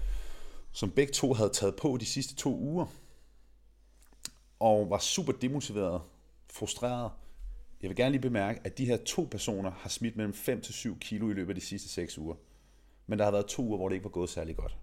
som 0.73 0.91
begge 0.91 1.13
to 1.13 1.33
havde 1.33 1.51
taget 1.51 1.77
på 1.77 1.97
de 2.01 2.07
sidste 2.07 2.35
to 2.35 2.59
uger, 2.59 2.87
og 4.61 4.91
var 4.91 4.99
super 4.99 5.33
demotiveret, 5.33 6.03
frustreret. 6.53 7.11
Jeg 7.83 7.89
vil 7.89 7.97
gerne 7.97 8.11
lige 8.11 8.23
bemærke, 8.23 8.61
at 8.65 8.79
de 8.79 8.87
her 8.87 8.97
to 8.97 9.29
personer 9.31 9.71
har 9.71 9.89
smidt 9.89 10.17
mellem 10.17 10.35
5 10.35 10.61
til 10.61 10.75
7 10.75 10.99
kilo 10.99 11.31
i 11.31 11.35
løbet 11.35 11.51
af 11.51 11.55
de 11.55 11.67
sidste 11.67 11.89
6 11.89 12.19
uger. 12.19 12.35
Men 13.07 13.19
der 13.19 13.25
har 13.25 13.33
været 13.33 13.47
to 13.47 13.63
uger, 13.63 13.77
hvor 13.77 13.89
det 13.89 13.95
ikke 13.95 14.05
var 14.05 14.11
gået 14.11 14.31
særlig 14.31 14.57
godt. 14.57 14.77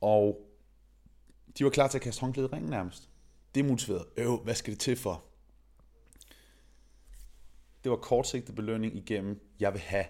Og 0.00 0.48
de 1.58 1.64
var 1.64 1.70
klar 1.70 1.88
til 1.88 1.98
at 1.98 2.02
kaste 2.02 2.20
håndklædet 2.20 2.48
i 2.48 2.54
ringen 2.54 2.70
nærmest. 2.70 3.08
Demotiveret. 3.54 4.06
Øv, 4.16 4.36
hvad 4.44 4.54
skal 4.54 4.72
det 4.72 4.80
til 4.80 4.96
for? 4.96 5.24
Det 7.84 7.90
var 7.90 7.96
kortsigtet 7.96 8.54
belønning 8.54 8.96
igennem, 8.96 9.40
jeg 9.60 9.72
vil 9.72 9.80
have 9.80 10.04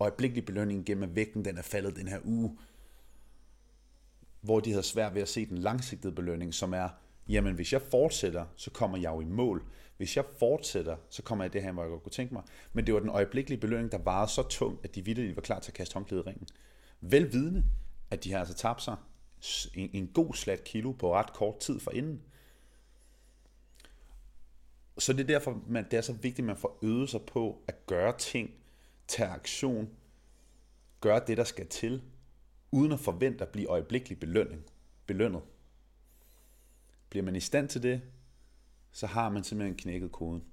øjeblikkelig 0.00 0.44
belønning 0.44 0.80
igennem, 0.80 1.02
at 1.02 1.16
vægten 1.16 1.44
den 1.44 1.58
er 1.58 1.62
faldet 1.62 1.96
den 1.96 2.08
her 2.08 2.18
uge. 2.24 2.58
Hvor 4.40 4.60
de 4.60 4.70
havde 4.70 4.82
svært 4.82 5.14
ved 5.14 5.22
at 5.22 5.28
se 5.28 5.46
den 5.46 5.58
langsigtede 5.58 6.12
belønning, 6.12 6.54
som 6.54 6.74
er, 6.74 6.88
jamen 7.28 7.54
hvis 7.54 7.72
jeg 7.72 7.82
fortsætter, 7.82 8.46
så 8.56 8.70
kommer 8.70 8.98
jeg 8.98 9.10
jo 9.10 9.20
i 9.20 9.24
mål. 9.24 9.64
Hvis 9.96 10.16
jeg 10.16 10.24
fortsætter, 10.38 10.96
så 11.08 11.22
kommer 11.22 11.44
jeg 11.44 11.52
det 11.52 11.62
her, 11.62 11.72
hvor 11.72 11.82
jeg 11.82 11.90
godt 11.90 12.02
kunne 12.02 12.12
tænke 12.12 12.34
mig. 12.34 12.42
Men 12.72 12.86
det 12.86 12.94
var 12.94 13.00
den 13.00 13.08
øjeblikkelige 13.08 13.60
belønning, 13.60 13.92
der 13.92 13.98
varede 13.98 14.30
så 14.30 14.42
tung, 14.48 14.78
at 14.84 14.94
de 14.94 15.04
vidderligt 15.04 15.36
var 15.36 15.42
klar 15.42 15.58
til 15.58 15.70
at 15.70 15.74
kaste 15.74 15.94
håndklædet 15.94 16.24
i 16.24 16.28
ringen. 16.28 16.46
Velvidende, 17.00 17.64
at 18.10 18.24
de 18.24 18.32
har 18.32 18.38
altså 18.38 18.54
tabt 18.54 18.82
sig 18.82 18.96
en, 19.74 19.90
en 19.92 20.06
god 20.06 20.34
slat 20.34 20.64
kilo 20.64 20.92
på 20.92 21.14
ret 21.14 21.32
kort 21.32 21.60
tid 21.60 21.80
for 21.80 21.90
inden. 21.90 22.22
Så 24.98 25.12
det 25.12 25.20
er 25.20 25.26
derfor, 25.26 25.62
man, 25.68 25.84
det 25.90 25.96
er 25.96 26.00
så 26.00 26.12
vigtigt, 26.12 26.38
at 26.38 26.44
man 26.44 26.56
får 26.56 26.78
øvet 26.82 27.10
sig 27.10 27.22
på 27.22 27.62
at 27.68 27.86
gøre 27.86 28.18
ting, 28.18 28.50
tage 29.08 29.28
aktion, 29.28 29.90
gøre 31.00 31.22
det, 31.26 31.36
der 31.36 31.44
skal 31.44 31.66
til, 31.68 32.02
uden 32.70 32.92
at 32.92 33.00
forvente 33.00 33.44
at 33.44 33.50
blive 33.52 33.68
øjeblikkelig 33.68 34.20
belønning, 34.20 34.62
belønnet. 35.06 35.42
Bliver 37.08 37.24
man 37.24 37.36
i 37.36 37.40
stand 37.40 37.68
til 37.68 37.82
det, 37.82 38.02
så 38.92 39.06
har 39.06 39.28
man 39.28 39.44
simpelthen 39.44 39.76
knækket 39.76 40.12
koden. 40.12 40.44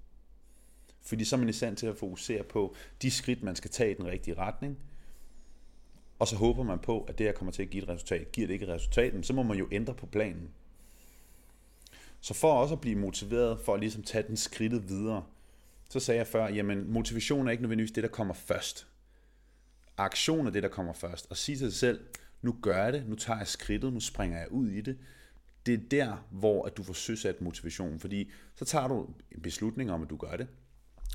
Fordi 1.01 1.25
så 1.25 1.35
er 1.35 1.37
man 1.37 1.49
i 1.49 1.53
stand 1.53 1.77
til 1.77 1.87
at 1.87 1.97
fokusere 1.97 2.43
på 2.43 2.75
de 3.01 3.11
skridt, 3.11 3.43
man 3.43 3.55
skal 3.55 3.71
tage 3.71 3.91
i 3.91 3.93
den 3.93 4.07
rigtige 4.07 4.37
retning, 4.37 4.79
og 6.19 6.27
så 6.27 6.35
håber 6.35 6.63
man 6.63 6.79
på, 6.79 7.01
at 7.01 7.17
det 7.17 7.25
her 7.25 7.33
kommer 7.33 7.51
til 7.51 7.61
at 7.61 7.69
give 7.69 7.83
et 7.83 7.89
resultat. 7.89 8.31
Giver 8.31 8.47
det 8.47 8.53
ikke 8.53 8.65
et 8.65 8.71
resultat, 8.71 9.25
så 9.25 9.33
må 9.33 9.43
man 9.43 9.57
jo 9.57 9.67
ændre 9.71 9.93
på 9.93 10.05
planen. 10.05 10.49
Så 12.21 12.33
for 12.33 12.53
også 12.53 12.75
at 12.75 12.81
blive 12.81 12.95
motiveret 12.95 13.59
for 13.59 13.73
at 13.73 13.79
ligesom 13.79 14.03
tage 14.03 14.27
den 14.27 14.37
skridtet 14.37 14.89
videre, 14.89 15.23
så 15.89 15.99
sagde 15.99 16.17
jeg 16.17 16.27
før, 16.27 16.47
jamen 16.47 16.91
motivation 16.91 17.47
er 17.47 17.51
ikke 17.51 17.63
nødvendigvis 17.63 17.91
det, 17.91 18.03
der 18.03 18.09
kommer 18.09 18.33
først. 18.33 18.87
Aktion 19.97 20.47
er 20.47 20.51
det, 20.51 20.63
der 20.63 20.69
kommer 20.69 20.93
først. 20.93 21.27
Og 21.29 21.37
sige 21.37 21.57
til 21.57 21.71
sig 21.71 21.79
selv, 21.79 21.99
nu 22.41 22.55
gør 22.61 22.83
jeg 22.83 22.93
det, 22.93 23.07
nu 23.07 23.15
tager 23.15 23.37
jeg 23.37 23.47
skridtet, 23.47 23.93
nu 23.93 23.99
springer 23.99 24.37
jeg 24.37 24.51
ud 24.51 24.67
i 24.67 24.81
det. 24.81 24.97
Det 25.65 25.73
er 25.73 25.79
der, 25.91 26.25
hvor 26.31 26.65
at 26.65 26.77
du 26.77 26.83
får 26.83 26.93
søsat 26.93 27.41
motivation, 27.41 27.99
fordi 27.99 28.31
så 28.55 28.65
tager 28.65 28.87
du 28.87 29.09
en 29.31 29.41
beslutning 29.41 29.91
om, 29.91 30.03
at 30.03 30.09
du 30.09 30.17
gør 30.17 30.37
det. 30.37 30.47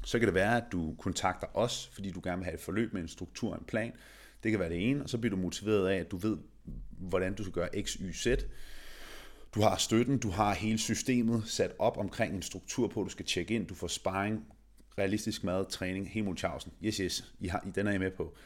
Så 0.04 0.18
kan 0.18 0.26
det 0.26 0.34
være, 0.34 0.56
at 0.56 0.64
du 0.72 0.94
kontakter 0.98 1.46
os, 1.56 1.90
fordi 1.92 2.10
du 2.10 2.20
gerne 2.24 2.38
vil 2.38 2.44
have 2.44 2.54
et 2.54 2.60
forløb 2.60 2.92
med 2.92 3.02
en 3.02 3.08
struktur 3.08 3.52
og 3.52 3.58
en 3.58 3.64
plan. 3.64 3.92
Det 4.44 4.52
kan 4.52 4.60
være 4.60 4.68
det 4.68 4.90
ene, 4.90 5.02
og 5.02 5.08
så 5.08 5.18
bliver 5.18 5.36
du 5.36 5.42
motiveret 5.42 5.88
af, 5.88 5.96
at 5.96 6.10
du 6.10 6.16
ved, 6.16 6.36
hvordan 6.90 7.34
du 7.34 7.42
skal 7.42 7.52
gøre 7.52 7.68
X, 7.82 7.92
Y, 7.92 8.12
Z. 8.12 8.26
Du 9.54 9.60
har 9.60 9.76
støtten, 9.76 10.18
du 10.18 10.30
har 10.30 10.54
hele 10.54 10.78
systemet 10.78 11.42
sat 11.46 11.72
op 11.78 11.96
omkring 11.98 12.34
en 12.34 12.42
struktur 12.42 12.88
på, 12.88 13.02
du 13.02 13.08
skal 13.08 13.26
tjekke 13.26 13.54
ind, 13.54 13.66
du 13.66 13.74
får 13.74 13.86
sparring, 13.86 14.44
realistisk 14.98 15.44
mad, 15.44 15.66
træning, 15.70 16.10
hele 16.10 16.26
Munchausen. 16.26 16.72
Yes, 16.84 16.96
yes, 16.96 17.34
I 17.40 17.48
har, 17.48 17.64
I, 17.66 17.70
den 17.74 17.86
er 17.86 17.92
I 17.92 17.98
med 17.98 18.10
på. 18.10 18.36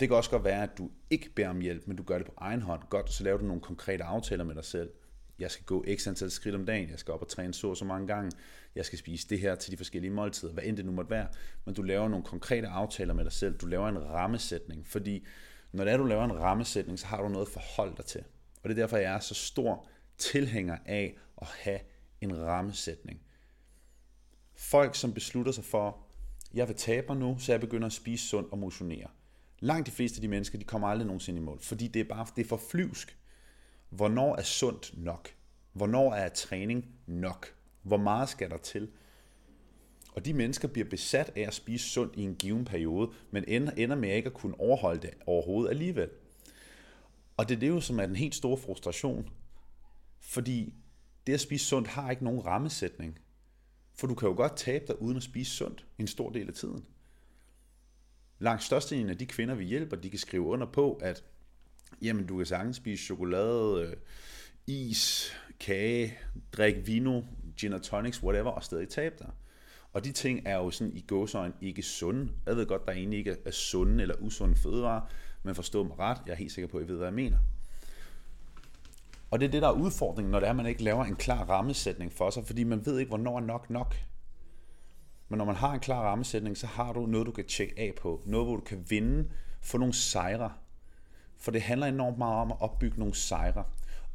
Det 0.00 0.08
kan 0.08 0.16
også 0.16 0.30
godt 0.30 0.44
være, 0.44 0.62
at 0.62 0.78
du 0.78 0.90
ikke 1.10 1.30
beder 1.34 1.48
om 1.48 1.60
hjælp, 1.60 1.86
men 1.86 1.96
du 1.96 2.02
gør 2.02 2.18
det 2.18 2.26
på 2.26 2.34
egen 2.36 2.62
hånd. 2.62 2.82
Godt, 2.90 3.12
så 3.12 3.24
laver 3.24 3.38
du 3.38 3.44
nogle 3.44 3.62
konkrete 3.62 4.04
aftaler 4.04 4.44
med 4.44 4.54
dig 4.54 4.64
selv. 4.64 4.90
Jeg 5.40 5.50
skal 5.50 5.64
gå 5.64 5.84
x 5.96 6.06
antal 6.06 6.30
skridt 6.30 6.54
om 6.54 6.66
dagen, 6.66 6.90
jeg 6.90 6.98
skal 6.98 7.14
op 7.14 7.22
og 7.22 7.28
træne 7.28 7.54
så 7.54 7.74
så 7.74 7.84
mange 7.84 8.06
gange, 8.06 8.32
jeg 8.74 8.84
skal 8.84 8.98
spise 8.98 9.28
det 9.28 9.40
her 9.40 9.54
til 9.54 9.72
de 9.72 9.76
forskellige 9.76 10.10
måltider, 10.10 10.52
hvad 10.52 10.64
end 10.64 10.76
det 10.76 10.84
nu 10.84 10.92
måtte 10.92 11.10
være. 11.10 11.28
Men 11.64 11.74
du 11.74 11.82
laver 11.82 12.08
nogle 12.08 12.24
konkrete 12.24 12.68
aftaler 12.68 13.14
med 13.14 13.24
dig 13.24 13.32
selv, 13.32 13.58
du 13.58 13.66
laver 13.66 13.88
en 13.88 14.04
rammesætning, 14.04 14.86
fordi 14.86 15.26
når 15.72 15.84
det 15.84 15.92
er, 15.92 15.96
du 15.96 16.04
laver 16.04 16.24
en 16.24 16.32
rammesætning, 16.40 16.98
så 16.98 17.06
har 17.06 17.22
du 17.22 17.28
noget 17.28 17.46
at 17.46 17.52
forholde 17.52 17.96
dig 17.96 18.04
til. 18.04 18.24
Og 18.62 18.68
det 18.68 18.78
er 18.78 18.82
derfor, 18.82 18.96
jeg 18.96 19.14
er 19.14 19.20
så 19.20 19.34
stor 19.34 19.88
tilhænger 20.18 20.78
af 20.86 21.18
at 21.42 21.46
have 21.46 21.80
en 22.20 22.36
rammesætning. 22.38 23.20
Folk, 24.56 24.94
som 24.94 25.14
beslutter 25.14 25.52
sig 25.52 25.64
for, 25.64 26.06
jeg 26.54 26.68
vil 26.68 26.76
tabe 26.76 27.06
mig 27.08 27.16
nu, 27.16 27.38
så 27.38 27.52
jeg 27.52 27.60
begynder 27.60 27.86
at 27.86 27.92
spise 27.92 28.28
sundt 28.28 28.52
og 28.52 28.58
motionere. 28.58 29.08
Langt 29.60 29.86
de 29.86 29.92
fleste 29.92 30.16
af 30.16 30.20
de 30.20 30.28
mennesker, 30.28 30.58
de 30.58 30.64
kommer 30.64 30.88
aldrig 30.88 31.06
nogensinde 31.06 31.40
i 31.40 31.44
mål, 31.44 31.60
fordi 31.60 31.88
det 31.88 32.00
er 32.00 32.04
bare 32.04 32.26
det 32.36 32.44
er 32.44 32.48
for 32.48 32.60
flyvsk. 32.70 33.19
Hvornår 33.90 34.36
er 34.36 34.42
sundt 34.42 34.98
nok? 34.98 35.34
Hvornår 35.72 36.14
er 36.14 36.28
træning 36.28 36.86
nok? 37.06 37.54
Hvor 37.82 37.96
meget 37.96 38.28
skal 38.28 38.50
der 38.50 38.56
til? 38.56 38.90
Og 40.12 40.24
de 40.24 40.34
mennesker 40.34 40.68
bliver 40.68 40.88
besat 40.88 41.32
af 41.36 41.42
at 41.42 41.54
spise 41.54 41.88
sundt 41.88 42.16
i 42.16 42.22
en 42.22 42.34
given 42.34 42.64
periode, 42.64 43.12
men 43.30 43.44
ender 43.48 43.94
med 43.94 44.14
ikke 44.14 44.26
at 44.26 44.34
kunne 44.34 44.60
overholde 44.60 45.02
det 45.02 45.10
overhovedet 45.26 45.70
alligevel. 45.70 46.10
Og 47.36 47.48
det 47.48 47.54
er 47.54 47.60
det 47.60 47.68
jo, 47.68 47.80
som 47.80 48.00
er 48.00 48.06
den 48.06 48.16
helt 48.16 48.34
store 48.34 48.56
frustration. 48.56 49.30
Fordi 50.20 50.74
det 51.26 51.34
at 51.34 51.40
spise 51.40 51.66
sundt 51.66 51.88
har 51.88 52.10
ikke 52.10 52.24
nogen 52.24 52.46
rammesætning. 52.46 53.18
For 53.94 54.06
du 54.06 54.14
kan 54.14 54.28
jo 54.28 54.34
godt 54.34 54.56
tabe 54.56 54.84
dig 54.86 55.02
uden 55.02 55.16
at 55.16 55.22
spise 55.22 55.50
sundt 55.50 55.86
en 55.98 56.06
stor 56.06 56.30
del 56.30 56.48
af 56.48 56.54
tiden. 56.54 56.86
Langt 58.38 58.62
størstedelen 58.62 59.10
af 59.10 59.18
de 59.18 59.26
kvinder, 59.26 59.54
vi 59.54 59.64
hjælper, 59.64 59.96
de 59.96 60.10
kan 60.10 60.18
skrive 60.18 60.42
under 60.42 60.66
på, 60.66 60.92
at 60.92 61.24
jamen, 62.02 62.26
du 62.26 62.36
kan 62.36 62.46
sagtens 62.46 62.76
spise 62.76 63.04
chokolade, 63.04 63.82
øh, 63.82 63.96
is, 64.66 65.32
kage, 65.60 66.18
drikke 66.52 66.86
vino, 66.86 67.22
gin 67.56 67.72
og 67.72 67.82
tonics, 67.82 68.22
whatever, 68.22 68.50
og 68.50 68.64
stadig 68.64 68.88
tabe 68.88 69.14
dig. 69.18 69.30
Og 69.92 70.04
de 70.04 70.12
ting 70.12 70.42
er 70.44 70.56
jo 70.56 70.70
sådan 70.70 70.92
i 70.96 71.00
gåsøjne 71.00 71.54
ikke 71.60 71.82
sunde. 71.82 72.32
Jeg 72.46 72.56
ved 72.56 72.66
godt, 72.66 72.86
der 72.86 72.92
egentlig 72.92 73.18
ikke 73.18 73.36
er 73.44 73.50
sunde 73.50 74.02
eller 74.02 74.14
usunde 74.20 74.56
fødevarer, 74.56 75.00
men 75.42 75.54
forstå 75.54 75.82
mig 75.82 75.98
ret, 75.98 76.18
jeg 76.26 76.32
er 76.32 76.36
helt 76.36 76.52
sikker 76.52 76.68
på, 76.68 76.78
at 76.78 76.84
I 76.84 76.88
ved, 76.88 76.96
hvad 76.96 77.06
jeg 77.06 77.14
mener. 77.14 77.38
Og 79.30 79.40
det 79.40 79.46
er 79.46 79.50
det, 79.50 79.62
der 79.62 79.68
er 79.68 79.72
udfordringen, 79.72 80.30
når 80.30 80.40
det 80.40 80.46
er, 80.46 80.50
at 80.50 80.56
man 80.56 80.66
ikke 80.66 80.82
laver 80.82 81.04
en 81.04 81.16
klar 81.16 81.44
rammesætning 81.44 82.12
for 82.12 82.30
sig, 82.30 82.46
fordi 82.46 82.64
man 82.64 82.86
ved 82.86 82.98
ikke, 82.98 83.08
hvornår 83.08 83.36
er 83.36 83.40
nok 83.40 83.70
nok. 83.70 83.96
Men 85.28 85.38
når 85.38 85.44
man 85.44 85.54
har 85.54 85.72
en 85.72 85.80
klar 85.80 86.02
rammesætning, 86.02 86.56
så 86.56 86.66
har 86.66 86.92
du 86.92 87.06
noget, 87.06 87.26
du 87.26 87.32
kan 87.32 87.46
tjekke 87.46 87.74
af 87.78 87.94
på. 88.00 88.22
Noget, 88.26 88.46
hvor 88.46 88.56
du 88.56 88.62
kan 88.62 88.84
vinde, 88.88 89.30
få 89.62 89.78
nogle 89.78 89.94
sejre. 89.94 90.52
For 91.40 91.50
det 91.50 91.62
handler 91.62 91.86
enormt 91.86 92.18
meget 92.18 92.40
om 92.40 92.52
at 92.52 92.60
opbygge 92.60 92.98
nogle 92.98 93.14
sejre. 93.14 93.64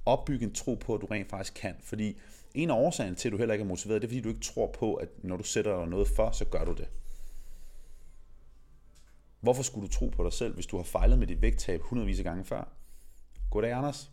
Opbygge 0.05 0.45
en 0.45 0.53
tro 0.53 0.75
på, 0.75 0.95
at 0.95 1.01
du 1.01 1.05
rent 1.05 1.29
faktisk 1.29 1.53
kan. 1.53 1.75
Fordi 1.83 2.17
en 2.53 2.69
af 2.69 2.75
årsagen 2.75 3.15
til, 3.15 3.29
at 3.29 3.31
du 3.31 3.38
heller 3.38 3.53
ikke 3.53 3.63
er 3.63 3.67
motiveret, 3.67 4.01
det 4.01 4.07
er, 4.07 4.09
fordi 4.09 4.21
du 4.21 4.29
ikke 4.29 4.41
tror 4.41 4.71
på, 4.79 4.93
at 4.93 5.09
når 5.23 5.38
du 5.38 5.43
sætter 5.43 5.77
dig 5.79 5.88
noget 5.88 6.07
for, 6.07 6.31
så 6.31 6.45
gør 6.45 6.65
du 6.65 6.73
det. 6.73 6.88
Hvorfor 9.39 9.63
skulle 9.63 9.88
du 9.88 9.93
tro 9.93 10.09
på 10.09 10.23
dig 10.23 10.33
selv, 10.33 10.53
hvis 10.53 10.65
du 10.65 10.77
har 10.77 10.83
fejlet 10.83 11.19
med 11.19 11.27
dit 11.27 11.41
vægttab 11.41 11.81
hundredvis 11.81 12.19
af 12.19 12.23
gange 12.23 12.45
før? 12.45 12.63
Goddag, 13.51 13.71
Anders. 13.71 14.11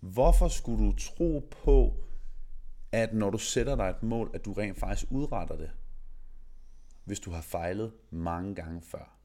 Hvorfor 0.00 0.48
skulle 0.48 0.86
du 0.86 0.96
tro 0.96 1.48
på, 1.64 1.94
at 2.92 3.14
når 3.14 3.30
du 3.30 3.38
sætter 3.38 3.76
dig 3.76 3.88
et 3.88 4.02
mål, 4.02 4.30
at 4.34 4.44
du 4.44 4.52
rent 4.52 4.78
faktisk 4.78 5.06
udretter 5.10 5.56
det, 5.56 5.70
hvis 7.04 7.20
du 7.20 7.30
har 7.30 7.40
fejlet 7.40 7.92
mange 8.10 8.54
gange 8.54 8.82
før? 8.82 9.17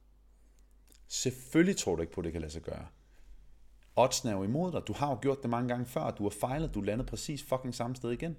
Selvfølgelig 1.08 1.78
tror 1.78 1.96
du 1.96 2.02
ikke 2.02 2.14
på, 2.14 2.22
at 2.22 2.26
det 2.26 2.32
kan 2.32 2.42
lade 2.42 2.54
sig 2.54 2.62
gøre. 2.62 2.88
Oddsen 3.96 4.30
er 4.30 4.34
jo 4.34 4.44
imod 4.44 4.72
dig. 4.72 4.82
Du 4.88 4.94
har 4.94 5.10
jo 5.10 5.20
gjort 5.22 5.42
det 5.42 5.50
mange 5.50 5.70
gange 5.70 5.86
før. 5.86 6.12
Du 6.12 6.24
har 6.24 6.30
fejlet. 6.30 6.74
Du 6.74 6.82
landede 6.82 7.08
præcis 7.08 7.44
fucking 7.44 7.76
samme 7.76 7.96
sted 7.96 8.12
igen. 8.12 8.38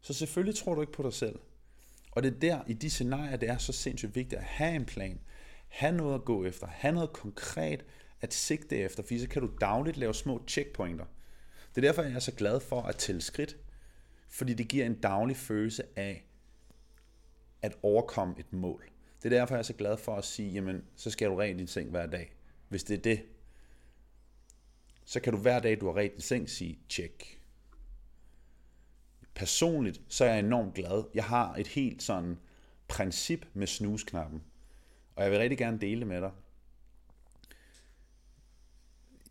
Så 0.00 0.14
selvfølgelig 0.14 0.58
tror 0.58 0.74
du 0.74 0.80
ikke 0.80 0.92
på 0.92 1.02
dig 1.02 1.12
selv. 1.12 1.38
Og 2.12 2.22
det 2.22 2.34
er 2.34 2.40
der, 2.40 2.60
i 2.66 2.72
de 2.72 2.90
scenarier, 2.90 3.36
det 3.36 3.48
er 3.48 3.58
så 3.58 3.72
sindssygt 3.72 4.14
vigtigt 4.14 4.40
at 4.40 4.46
have 4.46 4.74
en 4.74 4.84
plan. 4.84 5.20
Have 5.68 5.96
noget 5.96 6.14
at 6.14 6.24
gå 6.24 6.44
efter. 6.44 6.66
Have 6.66 6.94
noget 6.94 7.12
konkret 7.12 7.84
at 8.20 8.34
sigte 8.34 8.76
efter. 8.76 9.02
Fordi 9.02 9.18
så 9.18 9.28
kan 9.28 9.42
du 9.42 9.50
dagligt 9.60 9.96
lave 9.96 10.14
små 10.14 10.42
checkpointer. 10.48 11.04
Det 11.74 11.84
er 11.84 11.88
derfor, 11.88 12.02
jeg 12.02 12.12
er 12.14 12.18
så 12.18 12.32
glad 12.32 12.60
for 12.60 12.82
at 12.82 12.96
tælle 12.96 13.20
skridt, 13.20 13.56
fordi 14.28 14.54
det 14.54 14.68
giver 14.68 14.86
en 14.86 15.00
daglig 15.00 15.36
følelse 15.36 15.82
af 15.96 16.26
at 17.62 17.76
overkomme 17.82 18.34
et 18.38 18.52
mål. 18.52 18.93
Det 19.24 19.32
er 19.32 19.38
derfor, 19.38 19.54
jeg 19.54 19.58
er 19.58 19.62
så 19.62 19.72
glad 19.72 19.96
for 19.96 20.16
at 20.16 20.24
sige, 20.24 20.52
jamen, 20.52 20.84
så 20.96 21.10
skal 21.10 21.28
du 21.28 21.34
rent 21.36 21.58
din 21.58 21.66
seng 21.66 21.90
hver 21.90 22.06
dag. 22.06 22.32
Hvis 22.68 22.84
det 22.84 22.98
er 22.98 23.02
det, 23.02 23.22
så 25.04 25.20
kan 25.20 25.32
du 25.32 25.38
hver 25.38 25.60
dag, 25.60 25.80
du 25.80 25.86
har 25.86 25.96
rent 25.96 26.12
din 26.12 26.20
seng, 26.20 26.50
sige, 26.50 26.78
tjek. 26.88 27.40
Personligt, 29.34 30.00
så 30.08 30.24
er 30.24 30.28
jeg 30.28 30.38
enormt 30.38 30.74
glad. 30.74 31.04
Jeg 31.14 31.24
har 31.24 31.54
et 31.54 31.66
helt 31.66 32.02
sådan 32.02 32.38
princip 32.88 33.46
med 33.54 33.66
snusknappen. 33.66 34.42
Og 35.16 35.22
jeg 35.22 35.30
vil 35.30 35.38
rigtig 35.38 35.58
gerne 35.58 35.80
dele 35.80 36.00
det 36.00 36.08
med 36.08 36.20
dig. 36.20 36.30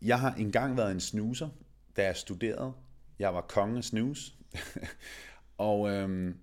Jeg 0.02 0.20
har 0.20 0.34
engang 0.34 0.76
været 0.76 0.92
en 0.92 1.00
snuser, 1.00 1.48
da 1.96 2.04
jeg 2.04 2.16
studerede. 2.16 2.72
Jeg 3.18 3.34
var 3.34 3.40
kongen 3.40 3.76
af 3.76 3.84
snus. 3.84 4.34
og 5.58 5.90
øhm, 5.90 6.38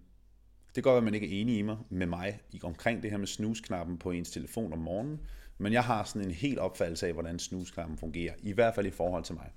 det 0.75 0.83
går 0.83 0.97
at 0.97 1.03
man 1.03 1.13
ikke 1.13 1.27
er 1.37 1.41
enig 1.41 1.57
i 1.57 1.61
mig, 1.61 1.77
med 1.89 2.07
mig 2.07 2.39
omkring 2.63 3.03
det 3.03 3.11
her 3.11 3.17
med 3.17 3.27
snusknappen 3.27 3.97
på 3.97 4.11
ens 4.11 4.31
telefon 4.31 4.73
om 4.73 4.79
morgenen. 4.79 5.19
Men 5.57 5.73
jeg 5.73 5.83
har 5.83 6.03
sådan 6.03 6.27
en 6.27 6.33
helt 6.33 6.59
opfattelse 6.59 7.07
af, 7.07 7.13
hvordan 7.13 7.39
snusknappen 7.39 7.97
fungerer. 7.97 8.33
I 8.39 8.51
hvert 8.51 8.75
fald 8.75 8.85
i 8.85 8.91
forhold 8.91 9.23
til 9.23 9.35
mig. 9.35 9.51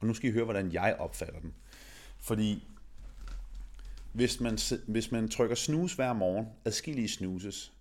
Og 0.00 0.06
nu 0.06 0.14
skal 0.14 0.30
I 0.30 0.32
høre, 0.32 0.44
hvordan 0.44 0.72
jeg 0.72 0.96
opfatter 0.98 1.40
den. 1.40 1.54
Fordi 2.20 2.68
hvis 4.12 4.40
man, 4.40 4.58
hvis 4.86 5.12
man 5.12 5.28
trykker 5.28 5.56
snus 5.56 5.94
hver 5.94 6.12
morgen, 6.12 6.46
adskillige 6.64 7.08
snuses, 7.08 7.72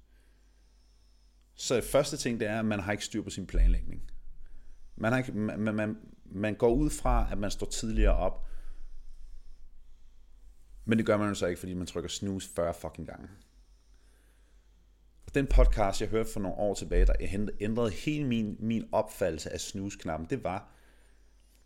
så 1.55 1.81
første 1.81 2.17
ting, 2.17 2.39
det 2.39 2.47
er, 2.47 2.59
at 2.59 2.65
man 2.65 2.79
har 2.79 2.91
ikke 2.91 3.05
styr 3.05 3.21
på 3.21 3.29
sin 3.29 3.47
planlægning. 3.47 4.01
Man, 4.95 5.11
har 5.11 5.19
ikke, 5.19 5.31
man, 5.31 5.75
man, 5.75 5.97
man 6.25 6.55
går 6.55 6.73
ud 6.73 6.89
fra, 6.89 7.27
at 7.31 7.37
man 7.37 7.51
står 7.51 7.65
tidligere 7.65 8.15
op, 8.15 8.47
men 10.85 10.97
det 10.97 11.05
gør 11.05 11.17
man 11.17 11.27
jo 11.27 11.33
så 11.33 11.45
ikke, 11.45 11.59
fordi 11.59 11.73
man 11.73 11.87
trykker 11.87 12.09
snooze 12.09 12.49
40 12.49 12.73
fucking 12.73 13.07
gange. 13.07 13.27
Den 15.33 15.47
podcast, 15.47 16.01
jeg 16.01 16.09
hørte 16.09 16.29
for 16.33 16.39
nogle 16.39 16.57
år 16.57 16.73
tilbage, 16.73 17.05
der 17.05 17.13
ændrede 17.59 17.91
hele 17.91 18.27
min, 18.27 18.55
min 18.59 18.85
opfattelse 18.91 19.53
af 19.53 19.59
snusknappen, 19.59 20.29
det 20.29 20.43
var, 20.43 20.71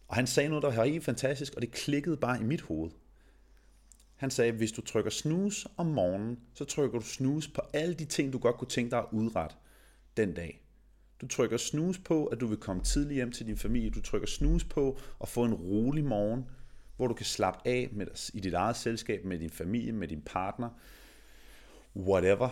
og 0.08 0.16
han 0.16 0.28
sagde 0.28 0.50
noget, 0.50 0.64
der 0.64 0.76
var 0.76 0.86
helt 0.86 1.04
fantastisk, 1.04 1.54
og 1.56 1.62
det 1.62 1.72
klikkede 1.72 2.18
bare 2.18 2.40
i 2.40 2.44
mit 2.44 2.62
hoved. 2.62 2.92
Han 4.16 4.32
sagde, 4.32 4.52
hvis 4.52 4.72
du 4.72 4.82
trykker 4.82 5.12
snus 5.12 5.68
om 5.78 5.86
morgenen, 5.86 6.40
så 6.54 6.66
trykker 6.66 7.00
du 7.00 7.06
snus 7.06 7.48
på 7.48 7.62
alle 7.74 7.94
de 7.94 8.06
ting, 8.06 8.34
du 8.34 8.38
godt 8.38 8.58
kunne 8.58 8.68
tænke 8.68 8.92
dig 8.92 9.00
at 9.00 9.06
udrette 9.12 9.56
den 10.18 10.34
dag. 10.34 10.62
Du 11.22 11.28
trykker 11.28 11.58
snus 11.58 12.00
på, 12.00 12.26
at 12.26 12.40
du 12.40 12.48
vil 12.48 12.58
komme 12.58 12.84
tidligt 12.84 13.16
hjem 13.16 13.32
til 13.32 13.48
din 13.48 13.58
familie. 13.58 13.90
Du 13.90 14.02
trykker 14.02 14.28
snus 14.28 14.64
på 14.64 15.00
at 15.22 15.30
få 15.30 15.44
en 15.44 15.54
rolig 15.54 16.06
morgen, 16.06 16.46
hvor 16.98 17.08
du 17.08 17.14
kan 17.14 17.26
slappe 17.26 17.60
af 17.68 17.90
med, 17.92 18.32
i 18.34 18.40
dit 18.40 18.54
eget 18.54 18.76
selskab, 18.76 19.26
med 19.26 19.40
din 19.40 19.50
familie, 19.50 19.92
med 19.92 20.08
din 20.08 20.22
partner. 20.22 20.70
whatever. 21.96 22.50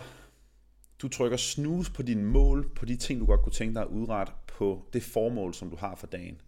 Du 0.98 1.08
trykker 1.08 1.36
snus 1.36 1.90
på 1.90 2.02
dine 2.02 2.24
mål, 2.24 2.74
på 2.74 2.84
de 2.84 2.96
ting, 2.96 3.20
du 3.20 3.26
godt 3.26 3.42
kunne 3.42 3.52
tænke 3.52 3.74
dig 3.74 3.82
at 3.82 3.88
udrette, 3.88 4.32
på 4.46 4.88
det 4.92 5.02
formål, 5.02 5.54
som 5.54 5.70
du 5.70 5.76
har 5.76 5.94
for 5.94 6.06
dagen. 6.06 6.40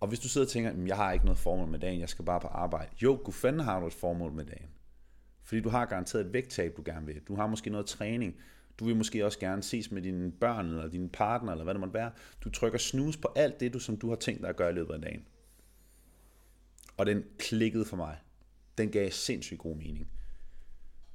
Og 0.00 0.08
hvis 0.08 0.20
du 0.20 0.28
sidder 0.28 0.46
og 0.46 0.50
tænker, 0.50 0.86
jeg 0.86 0.96
har 0.96 1.12
ikke 1.12 1.24
noget 1.24 1.38
formål 1.38 1.68
med 1.68 1.78
dagen, 1.78 2.00
jeg 2.00 2.08
skal 2.08 2.24
bare 2.24 2.40
på 2.40 2.48
arbejde. 2.48 2.90
Jo, 3.02 3.20
gud 3.24 3.32
fanden 3.32 3.60
har 3.60 3.80
du 3.80 3.86
et 3.86 3.92
formål 3.92 4.32
med 4.32 4.44
dagen. 4.44 4.68
Fordi 5.42 5.60
du 5.60 5.68
har 5.68 5.86
garanteret 5.86 6.26
et 6.26 6.32
vægttab, 6.32 6.76
du 6.76 6.82
gerne 6.84 7.06
vil. 7.06 7.20
Du 7.28 7.34
har 7.34 7.46
måske 7.46 7.70
noget 7.70 7.86
træning. 7.86 8.36
Du 8.78 8.84
vil 8.84 8.96
måske 8.96 9.26
også 9.26 9.38
gerne 9.38 9.62
ses 9.62 9.90
med 9.90 10.02
dine 10.02 10.32
børn, 10.32 10.66
eller 10.66 10.88
din 10.88 11.08
partner, 11.08 11.52
eller 11.52 11.64
hvad 11.64 11.74
det 11.74 11.80
måtte 11.80 11.94
være. 11.94 12.10
Du 12.44 12.50
trykker 12.50 12.78
snus 12.78 13.16
på 13.16 13.28
alt 13.36 13.60
det, 13.60 13.72
du, 13.72 13.78
som 13.78 13.96
du 13.96 14.08
har 14.08 14.16
tænkt 14.16 14.40
dig 14.40 14.48
at 14.48 14.56
gøre 14.56 14.70
i 14.70 14.74
løbet 14.74 14.94
af 14.94 15.00
dagen. 15.00 15.26
Og 16.96 17.06
den 17.06 17.24
klikkede 17.38 17.84
for 17.84 17.96
mig. 17.96 18.18
Den 18.78 18.90
gav 18.90 19.10
sindssygt 19.10 19.60
god 19.60 19.76
mening. 19.76 20.10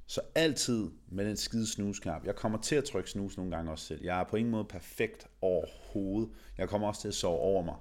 Så 0.06 0.20
altid 0.34 0.90
med 1.08 1.26
den 1.26 1.36
skide 1.36 1.66
snusknap. 1.66 2.24
Jeg 2.24 2.36
kommer 2.36 2.58
til 2.58 2.76
at 2.76 2.84
trykke 2.84 3.10
snus 3.10 3.36
nogle 3.36 3.56
gange 3.56 3.70
også 3.70 3.84
selv. 3.84 4.04
Jeg 4.04 4.20
er 4.20 4.24
på 4.24 4.36
ingen 4.36 4.50
måde 4.50 4.64
perfekt 4.64 5.26
overhovedet. 5.40 6.30
Jeg 6.58 6.68
kommer 6.68 6.88
også 6.88 7.00
til 7.00 7.08
at 7.08 7.14
sove 7.14 7.38
over 7.38 7.64
mig. 7.64 7.76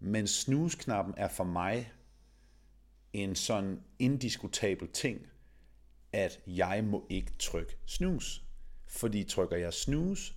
Men 0.00 0.26
snusknappen 0.26 1.14
er 1.16 1.28
for 1.28 1.44
mig 1.44 1.92
en 3.12 3.34
sådan 3.34 3.80
indiskutabel 3.98 4.88
ting, 4.88 5.26
at 6.12 6.40
jeg 6.46 6.84
må 6.84 7.06
ikke 7.10 7.32
trykke 7.38 7.76
snus. 7.86 8.44
Fordi 8.86 9.24
trykker 9.24 9.56
jeg 9.56 9.72
snus, 9.72 10.36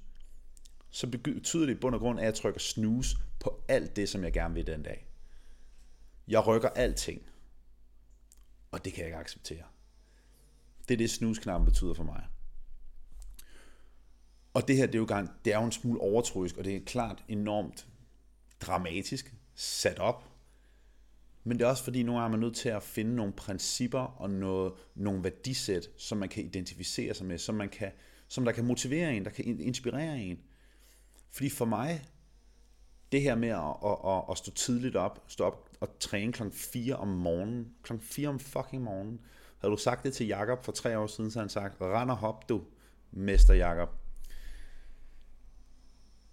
så 0.90 1.08
betyder 1.08 1.66
det 1.66 1.74
i 1.74 1.80
bund 1.80 1.96
og 1.96 2.02
grund, 2.02 2.20
at 2.20 2.26
jeg 2.26 2.34
trykker 2.34 2.60
snus 2.60 3.18
på 3.40 3.64
alt 3.68 3.96
det, 3.96 4.10
som 4.10 4.24
jeg 4.24 4.34
gerne 4.34 4.54
vil 4.54 4.68
den 4.68 4.84
dag. 4.84 5.08
Jeg 6.28 6.48
rykker 6.48 6.70
alting. 6.70 7.22
Og 8.72 8.86
det 8.86 8.94
kan 8.94 9.02
jeg 9.02 9.08
ikke 9.08 9.18
acceptere. 9.18 9.64
Det 10.88 10.94
er 10.94 10.98
det, 10.98 11.10
snusknappen 11.10 11.66
betyder 11.66 11.94
for 11.94 12.04
mig. 12.04 12.28
Og 14.54 14.68
det 14.68 14.78
her, 14.78 14.86
det 14.86 14.96
er 14.96 15.00
jo, 15.00 15.06
gang, 15.06 15.32
det 15.46 15.54
er 15.54 15.60
jo 15.60 15.66
en 15.66 15.72
smule 15.72 16.02
overtroisk, 16.02 16.58
og 16.58 16.64
det 16.64 16.76
er 16.76 16.86
klart 16.86 17.24
enormt 17.28 17.88
dramatisk 18.62 19.34
sat 19.56 20.00
op. 20.00 20.24
Men 21.44 21.60
det 21.60 21.66
er 21.66 21.70
også 21.70 21.84
fordi, 21.84 22.04
nogle 22.04 22.22
gange 22.22 22.34
er 22.34 22.38
man 22.38 22.46
nødt 22.46 22.56
til 22.56 22.70
at 22.70 22.84
finde 22.84 23.16
nogle 23.16 23.34
principper 23.34 24.00
og 24.00 24.30
noget, 24.30 24.74
nogle 24.96 25.24
værdisæt, 25.24 25.90
som 25.98 26.18
man 26.18 26.30
kan 26.30 26.44
identificere 26.44 27.14
sig 27.14 27.26
med, 27.26 27.38
som, 27.38 27.56
man 27.56 27.70
kan, 27.70 27.92
som 28.28 28.46
der 28.46 28.52
kan 28.52 28.66
motivere 28.66 29.16
en, 29.16 29.26
der 29.26 29.32
kan 29.32 29.60
inspirere 29.60 30.20
en. 30.20 30.40
Fordi 31.32 31.50
for 31.50 31.66
mig, 31.66 32.06
det 33.12 33.22
her 33.22 33.36
med 33.36 33.50
at, 33.50 33.76
at, 33.86 34.12
at, 34.12 34.24
at 34.32 34.38
stå 34.38 34.52
tidligt 34.52 34.96
op, 34.96 35.24
stå 35.28 35.44
op 35.44 35.65
at 35.86 35.98
træne 36.00 36.34
kl. 36.34 36.44
4 36.52 36.96
om 36.96 37.08
morgenen, 37.08 37.74
kl. 37.84 37.94
4 38.02 38.30
om 38.30 38.40
fucking 38.40 38.84
morgenen, 38.84 39.20
havde 39.58 39.72
du 39.72 39.78
sagt 39.78 40.04
det 40.04 40.14
til 40.14 40.28
Jakob 40.28 40.66
for 40.66 40.72
tre 40.72 41.00
år 41.00 41.08
siden, 41.08 41.32
så 41.32 41.40
han 41.40 41.50
sagt, 41.50 41.82
rend 41.82 42.12
og 42.12 42.18
hop 42.18 42.50
du, 42.50 42.62
mester 43.12 43.54
Jakob. 43.54 43.90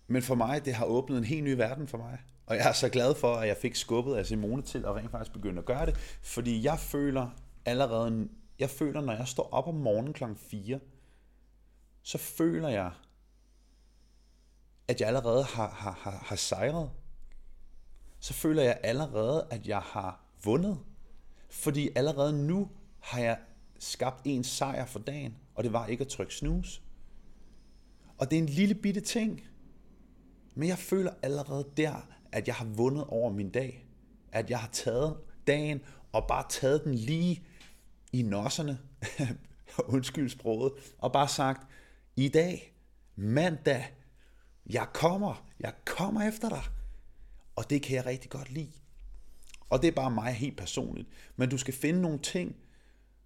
Men 0.07 0.23
for 0.23 0.35
mig, 0.35 0.65
det 0.65 0.75
har 0.75 0.85
åbnet 0.85 1.19
en 1.19 1.25
helt 1.25 1.45
ny 1.45 1.55
verden 1.55 1.89
for 1.89 1.99
mig. 1.99 2.19
Og 2.47 2.57
jeg 2.57 2.69
er 2.69 2.73
så 2.73 2.89
glad 2.89 3.15
for, 3.15 3.35
at 3.35 3.49
jeg 3.49 3.57
fik 3.57 3.77
skubbet 3.77 4.15
af 4.15 4.27
Simone 4.27 4.63
til 4.63 4.79
at 4.79 4.97
rent 4.97 5.11
faktisk 5.11 5.33
begynde 5.33 5.59
at 5.59 5.65
gøre 5.65 5.87
det. 5.87 5.97
Fordi 6.23 6.65
jeg 6.65 6.79
føler 6.79 7.29
allerede, 7.65 8.29
jeg 8.59 8.71
føler, 8.71 9.01
når 9.01 9.13
jeg 9.13 9.29
står 9.29 9.49
op 9.53 9.69
om 9.69 9.75
morgenen 9.75 10.13
kl. 10.13 10.25
4, 10.37 10.81
så 12.03 12.19
føler 12.19 12.69
jeg, 12.69 12.91
at 14.89 15.01
jeg 15.01 15.09
allerede 15.09 15.45
har, 15.45 15.69
har, 15.69 15.99
har, 16.01 16.25
har 16.27 16.37
sejret. 16.37 16.91
Så 18.23 18.35
føler 18.35 18.63
jeg 18.63 18.81
allerede, 18.83 19.47
at 19.51 19.67
jeg 19.67 19.79
har 19.79 20.25
vundet. 20.45 20.79
Fordi 21.51 21.89
allerede 21.97 22.47
nu 22.47 22.71
har 23.01 23.21
jeg 23.21 23.39
skabt 23.79 24.21
en 24.25 24.45
sejr 24.45 24.87
for 24.87 24.99
dagen, 24.99 25.37
og 25.55 25.65
det 25.65 25.73
var 25.73 25.87
ikke 25.87 26.03
at 26.03 26.09
trykke 26.09 26.35
snus. 26.35 26.83
Og 28.19 28.31
det 28.31 28.39
er 28.39 28.43
en 28.43 28.49
lille 28.49 28.75
bitte 28.75 29.01
ting. 29.01 29.43
Men 30.55 30.69
jeg 30.69 30.79
føler 30.79 31.13
allerede 31.23 31.69
der, 31.77 32.09
at 32.33 32.47
jeg 32.47 32.55
har 32.55 32.65
vundet 32.65 33.05
over 33.05 33.31
min 33.31 33.51
dag. 33.51 33.87
At 34.33 34.51
jeg 34.51 34.59
har 34.59 34.69
taget 34.69 35.17
dagen 35.47 35.81
og 36.13 36.27
bare 36.29 36.45
taget 36.49 36.85
den 36.85 36.95
lige 36.95 37.45
i 38.13 38.23
nosserne, 38.23 38.79
undskyld 39.95 40.29
sproget, 40.29 40.73
og 40.99 41.13
bare 41.13 41.29
sagt, 41.29 41.67
i 42.17 42.29
dag, 42.29 42.75
mandag, 43.17 43.95
jeg 44.67 44.87
kommer, 44.95 45.47
jeg 45.61 45.73
kommer 45.85 46.29
efter 46.29 46.49
dig. 46.49 46.63
Og 47.57 47.71
det 47.71 47.83
kan 47.83 47.97
jeg 47.97 48.07
rigtig 48.07 48.31
godt 48.31 48.51
lide. 48.51 48.73
Og 49.71 49.83
det 49.83 49.89
er 49.89 49.93
bare 49.93 50.11
mig 50.11 50.33
helt 50.33 50.57
personligt. 50.57 51.09
Men 51.37 51.49
du 51.49 51.59
skal 51.59 51.75
finde 51.75 52.03
nogle 52.03 52.19
ting, 52.19 52.57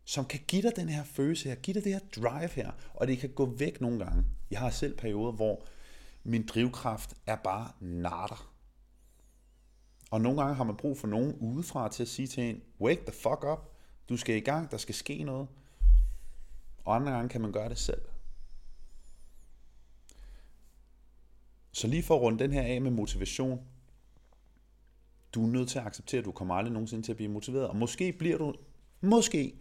som 0.04 0.24
kan 0.24 0.40
give 0.48 0.62
dig 0.62 0.72
den 0.76 0.88
her 0.88 1.04
følelse 1.04 1.48
her, 1.48 1.56
give 1.56 1.74
dig 1.74 1.84
det 1.84 1.92
her 1.92 2.00
drive 2.22 2.48
her, 2.48 2.70
og 2.94 3.06
det 3.06 3.18
kan 3.18 3.30
gå 3.30 3.46
væk 3.46 3.80
nogle 3.80 4.04
gange. 4.04 4.24
Jeg 4.50 4.60
har 4.60 4.70
selv 4.70 4.96
perioder, 4.96 5.32
hvor 5.32 5.66
min 6.24 6.46
drivkraft 6.46 7.14
er 7.26 7.36
bare 7.36 7.72
natter. 7.80 8.52
Og 10.10 10.20
nogle 10.20 10.42
gange 10.42 10.54
har 10.54 10.64
man 10.64 10.76
brug 10.76 10.98
for 10.98 11.06
nogen 11.06 11.34
udefra 11.34 11.88
til 11.88 12.02
at 12.02 12.08
sige 12.08 12.28
til 12.28 12.42
en, 12.42 12.62
wake 12.80 13.00
the 13.00 13.12
fuck 13.12 13.44
up, 13.44 13.72
du 14.08 14.16
skal 14.16 14.36
i 14.36 14.40
gang, 14.40 14.70
der 14.70 14.76
skal 14.76 14.94
ske 14.94 15.22
noget. 15.22 15.48
Og 16.84 16.94
andre 16.96 17.12
gange 17.12 17.28
kan 17.28 17.40
man 17.40 17.52
gøre 17.52 17.68
det 17.68 17.78
selv. 17.78 18.02
Så 21.72 21.86
lige 21.86 22.02
for 22.02 22.14
at 22.14 22.20
runde 22.22 22.38
den 22.38 22.52
her 22.52 22.62
af 22.62 22.80
med 22.80 22.90
motivation, 22.90 23.66
du 25.36 25.44
er 25.44 25.48
nødt 25.48 25.68
til 25.68 25.78
at 25.78 25.86
acceptere, 25.86 26.18
at 26.18 26.24
du 26.24 26.32
kommer 26.32 26.54
aldrig 26.54 26.72
nogensinde 26.72 27.06
til 27.06 27.12
at 27.12 27.16
blive 27.16 27.30
motiveret. 27.30 27.68
Og 27.68 27.76
måske 27.76 28.12
bliver 28.12 28.38
du, 28.38 28.54
måske, 29.00 29.54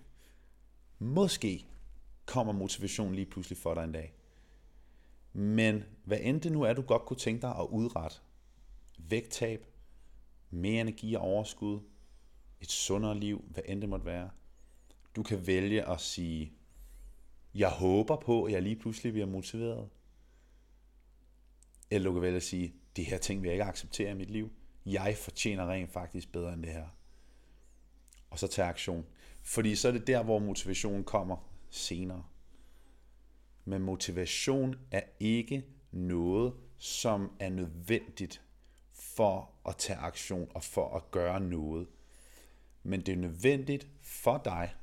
måske 0.99 1.65
kommer 2.25 2.53
motivation 2.53 3.15
lige 3.15 3.25
pludselig 3.25 3.57
for 3.57 3.73
dig 3.73 3.83
en 3.83 3.91
dag. 3.91 4.13
Men 5.33 5.83
hvad 6.03 6.17
end 6.21 6.41
det 6.41 6.51
nu 6.51 6.61
er, 6.61 6.73
du 6.73 6.81
godt 6.81 7.05
kunne 7.05 7.17
tænke 7.17 7.41
dig 7.41 7.49
at 7.49 7.67
udrette, 7.69 8.17
vægttab, 8.97 9.65
mere 10.49 10.81
energi 10.81 11.13
og 11.13 11.21
overskud, 11.21 11.79
et 12.61 12.71
sundere 12.71 13.19
liv, 13.19 13.45
hvad 13.49 13.63
end 13.65 13.81
det 13.81 13.89
måtte 13.89 14.05
være. 14.05 14.29
Du 15.15 15.23
kan 15.23 15.47
vælge 15.47 15.89
at 15.89 16.01
sige, 16.01 16.53
jeg 17.55 17.69
håber 17.69 18.15
på, 18.15 18.43
at 18.43 18.53
jeg 18.53 18.61
lige 18.61 18.75
pludselig 18.75 19.13
bliver 19.13 19.27
motiveret. 19.27 19.89
Eller 21.91 22.09
du 22.09 22.13
kan 22.13 22.21
vælge 22.21 22.35
at 22.35 22.43
sige, 22.43 22.73
det 22.95 23.05
her 23.05 23.17
ting 23.17 23.41
vil 23.41 23.47
jeg 23.47 23.53
ikke 23.53 23.63
acceptere 23.63 24.11
i 24.11 24.13
mit 24.13 24.29
liv. 24.29 24.51
Jeg 24.85 25.17
fortjener 25.17 25.69
rent 25.69 25.91
faktisk 25.91 26.31
bedre 26.31 26.53
end 26.53 26.63
det 26.63 26.71
her. 26.71 26.87
Og 28.29 28.39
så 28.39 28.47
tage 28.47 28.67
aktion. 28.67 29.05
Fordi 29.41 29.75
så 29.75 29.87
er 29.87 29.91
det 29.91 30.07
der, 30.07 30.23
hvor 30.23 30.39
motivationen 30.39 31.03
kommer 31.03 31.37
senere. 31.69 32.23
Men 33.65 33.81
motivation 33.81 34.75
er 34.91 35.01
ikke 35.19 35.65
noget, 35.91 36.53
som 36.77 37.31
er 37.39 37.49
nødvendigt 37.49 38.41
for 38.91 39.51
at 39.67 39.75
tage 39.77 39.99
aktion 39.99 40.47
og 40.53 40.63
for 40.63 40.95
at 40.95 41.11
gøre 41.11 41.39
noget. 41.39 41.87
Men 42.83 43.01
det 43.01 43.11
er 43.11 43.17
nødvendigt 43.17 43.87
for 44.01 44.41
dig 44.45 44.73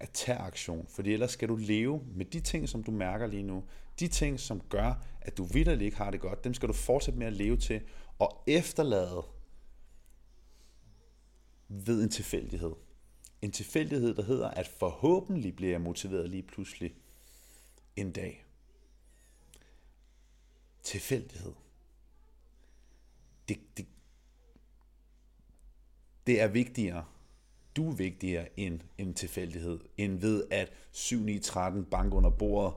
at 0.00 0.10
tage 0.10 0.38
aktion, 0.38 0.86
fordi 0.88 1.12
ellers 1.12 1.30
skal 1.30 1.48
du 1.48 1.56
leve 1.56 2.04
med 2.14 2.24
de 2.24 2.40
ting, 2.40 2.68
som 2.68 2.84
du 2.84 2.90
mærker 2.90 3.26
lige 3.26 3.42
nu. 3.42 3.64
De 4.00 4.08
ting, 4.08 4.40
som 4.40 4.60
gør, 4.60 5.04
at 5.20 5.36
du 5.36 5.44
vidderligt 5.44 5.82
ikke 5.82 5.96
har 5.96 6.10
det 6.10 6.20
godt, 6.20 6.44
dem 6.44 6.54
skal 6.54 6.68
du 6.68 6.72
fortsætte 6.72 7.18
med 7.18 7.26
at 7.26 7.32
leve 7.32 7.56
til 7.56 7.80
og 8.18 8.42
efterlade 8.46 9.22
ved 11.68 12.02
en 12.02 12.10
tilfældighed. 12.10 12.74
En 13.42 13.52
tilfældighed, 13.52 14.14
der 14.14 14.22
hedder, 14.22 14.48
at 14.48 14.68
forhåbentlig 14.68 15.56
bliver 15.56 15.70
jeg 15.70 15.80
motiveret 15.80 16.30
lige 16.30 16.42
pludselig 16.42 16.94
en 17.96 18.12
dag. 18.12 18.44
Tilfældighed 20.82 21.52
det, 23.48 23.58
det, 23.76 23.86
det 26.26 26.40
er 26.40 26.48
vigtigere. 26.48 27.04
Du 27.76 27.90
er 27.90 27.94
vigtigere 27.94 28.48
end 28.56 28.80
en 28.98 29.14
tilfældighed, 29.14 29.80
end 29.96 30.20
ved 30.20 30.44
at 30.50 30.72
7, 30.92 31.20
9, 31.20 31.38
13 31.38 31.84
bank 31.84 32.14
under 32.14 32.30
bordet, 32.30 32.74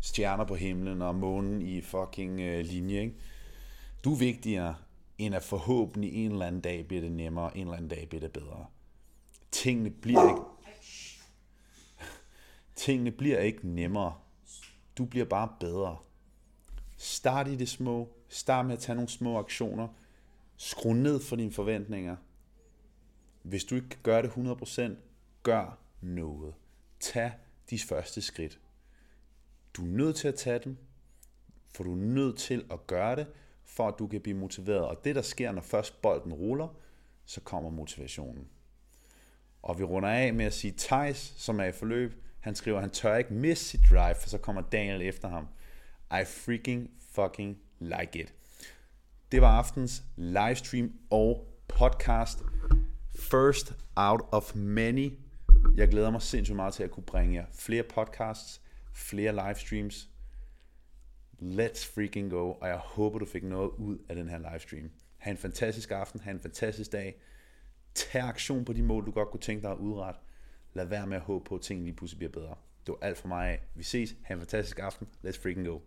stjerner 0.00 0.44
på 0.44 0.54
himlen 0.54 1.02
og 1.02 1.14
månen 1.14 1.62
i 1.62 1.80
fucking 1.80 2.40
øh, 2.40 2.64
linje. 2.64 3.00
Ikke? 3.00 3.14
Du 4.04 4.12
er 4.12 4.18
vigtigere 4.18 4.76
end 5.18 5.34
at 5.34 5.42
forhåbentlig 5.42 6.12
en 6.24 6.32
eller 6.32 6.46
anden 6.46 6.60
dag 6.60 6.88
bliver 6.88 7.00
det 7.00 7.12
nemmere, 7.12 7.56
en 7.56 7.62
eller 7.62 7.76
anden 7.76 7.88
dag 7.88 8.08
bliver 8.08 8.20
det 8.20 8.32
bedre. 8.32 8.66
Tingene 9.50 9.90
bliver 9.90 10.28
ikke, 10.28 10.42
tingene 12.74 13.10
bliver 13.10 13.38
ikke 13.38 13.68
nemmere. 13.68 14.14
Du 14.98 15.04
bliver 15.04 15.26
bare 15.26 15.48
bedre. 15.60 15.96
Start 16.96 17.48
i 17.48 17.56
det 17.56 17.68
små. 17.68 18.12
Start 18.28 18.66
med 18.66 18.74
at 18.74 18.80
tage 18.80 18.96
nogle 18.96 19.08
små 19.08 19.38
aktioner. 19.38 19.88
Skru 20.56 20.92
ned 20.92 21.20
for 21.20 21.36
dine 21.36 21.52
forventninger. 21.52 22.16
Hvis 23.42 23.64
du 23.64 23.74
ikke 23.74 23.88
kan 23.88 24.00
gøre 24.02 24.22
det 24.22 24.28
100%, 24.28 24.94
gør 25.42 25.78
noget. 26.00 26.54
Tag 27.00 27.32
de 27.70 27.78
første 27.78 28.20
skridt. 28.20 28.60
Du 29.74 29.82
er 29.82 29.88
nødt 29.88 30.16
til 30.16 30.28
at 30.28 30.34
tage 30.34 30.58
dem, 30.64 30.76
for 31.74 31.84
du 31.84 31.92
er 31.92 31.96
nødt 31.96 32.38
til 32.38 32.64
at 32.70 32.86
gøre 32.86 33.16
det, 33.16 33.26
for 33.68 33.88
at 33.88 33.94
du 33.98 34.06
kan 34.06 34.20
blive 34.20 34.36
motiveret. 34.36 34.86
Og 34.86 35.04
det, 35.04 35.16
der 35.16 35.22
sker, 35.22 35.52
når 35.52 35.62
først 35.62 36.02
bolden 36.02 36.32
ruller, 36.32 36.68
så 37.24 37.40
kommer 37.40 37.70
motivationen. 37.70 38.48
Og 39.62 39.78
vi 39.78 39.84
runder 39.84 40.08
af 40.08 40.34
med 40.34 40.44
at 40.44 40.52
sige, 40.52 40.74
Thijs, 40.78 41.34
som 41.36 41.60
er 41.60 41.64
i 41.64 41.72
forløb, 41.72 42.24
han 42.40 42.54
skriver, 42.54 42.80
han 42.80 42.90
tør 42.90 43.16
ikke 43.16 43.34
miss 43.34 43.62
sit 43.62 43.80
drive, 43.90 44.14
for 44.14 44.28
så 44.28 44.38
kommer 44.38 44.62
Daniel 44.62 45.02
efter 45.02 45.28
ham. 45.28 45.48
I 46.10 46.24
freaking 46.24 46.90
fucking 47.10 47.58
like 47.80 48.20
it. 48.20 48.34
Det 49.32 49.40
var 49.42 49.58
aftens 49.58 50.02
livestream 50.16 50.92
og 51.10 51.46
podcast. 51.68 52.42
First 53.18 53.72
out 53.96 54.20
of 54.32 54.54
many. 54.54 55.12
Jeg 55.76 55.88
glæder 55.88 56.10
mig 56.10 56.22
sindssygt 56.22 56.56
meget 56.56 56.74
til 56.74 56.82
at 56.82 56.90
kunne 56.90 57.04
bringe 57.04 57.34
jer 57.34 57.46
flere 57.52 57.82
podcasts, 57.82 58.60
flere 58.94 59.32
livestreams. 59.32 60.08
Let's 61.40 61.94
freaking 61.94 62.30
go, 62.30 62.52
og 62.52 62.68
jeg 62.68 62.76
håber, 62.76 63.18
du 63.18 63.26
fik 63.26 63.44
noget 63.44 63.70
ud 63.70 63.98
af 64.08 64.16
den 64.16 64.28
her 64.28 64.38
livestream. 64.38 64.90
Ha' 65.16 65.30
en 65.30 65.36
fantastisk 65.36 65.90
aften, 65.90 66.20
ha' 66.20 66.30
en 66.30 66.40
fantastisk 66.40 66.92
dag. 66.92 67.20
Tag 67.94 68.22
aktion 68.22 68.64
på 68.64 68.72
de 68.72 68.82
mål, 68.82 69.06
du 69.06 69.10
godt 69.10 69.30
kunne 69.30 69.40
tænke 69.40 69.62
dig 69.62 69.70
at 69.70 69.78
udrette. 69.78 70.20
Lad 70.72 70.84
være 70.84 71.06
med 71.06 71.16
at 71.16 71.22
håbe 71.22 71.44
på, 71.44 71.54
at 71.54 71.60
tingene 71.60 71.84
lige 71.84 71.96
pludselig 71.96 72.18
bliver 72.18 72.32
bedre. 72.32 72.54
Det 72.86 72.92
var 72.92 73.06
alt 73.06 73.18
for 73.18 73.28
mig 73.28 73.50
af. 73.50 73.62
Vi 73.74 73.82
ses. 73.82 74.16
Ha' 74.22 74.34
en 74.34 74.40
fantastisk 74.40 74.78
aften. 74.78 75.08
Let's 75.24 75.42
freaking 75.42 75.66
go. 75.66 75.78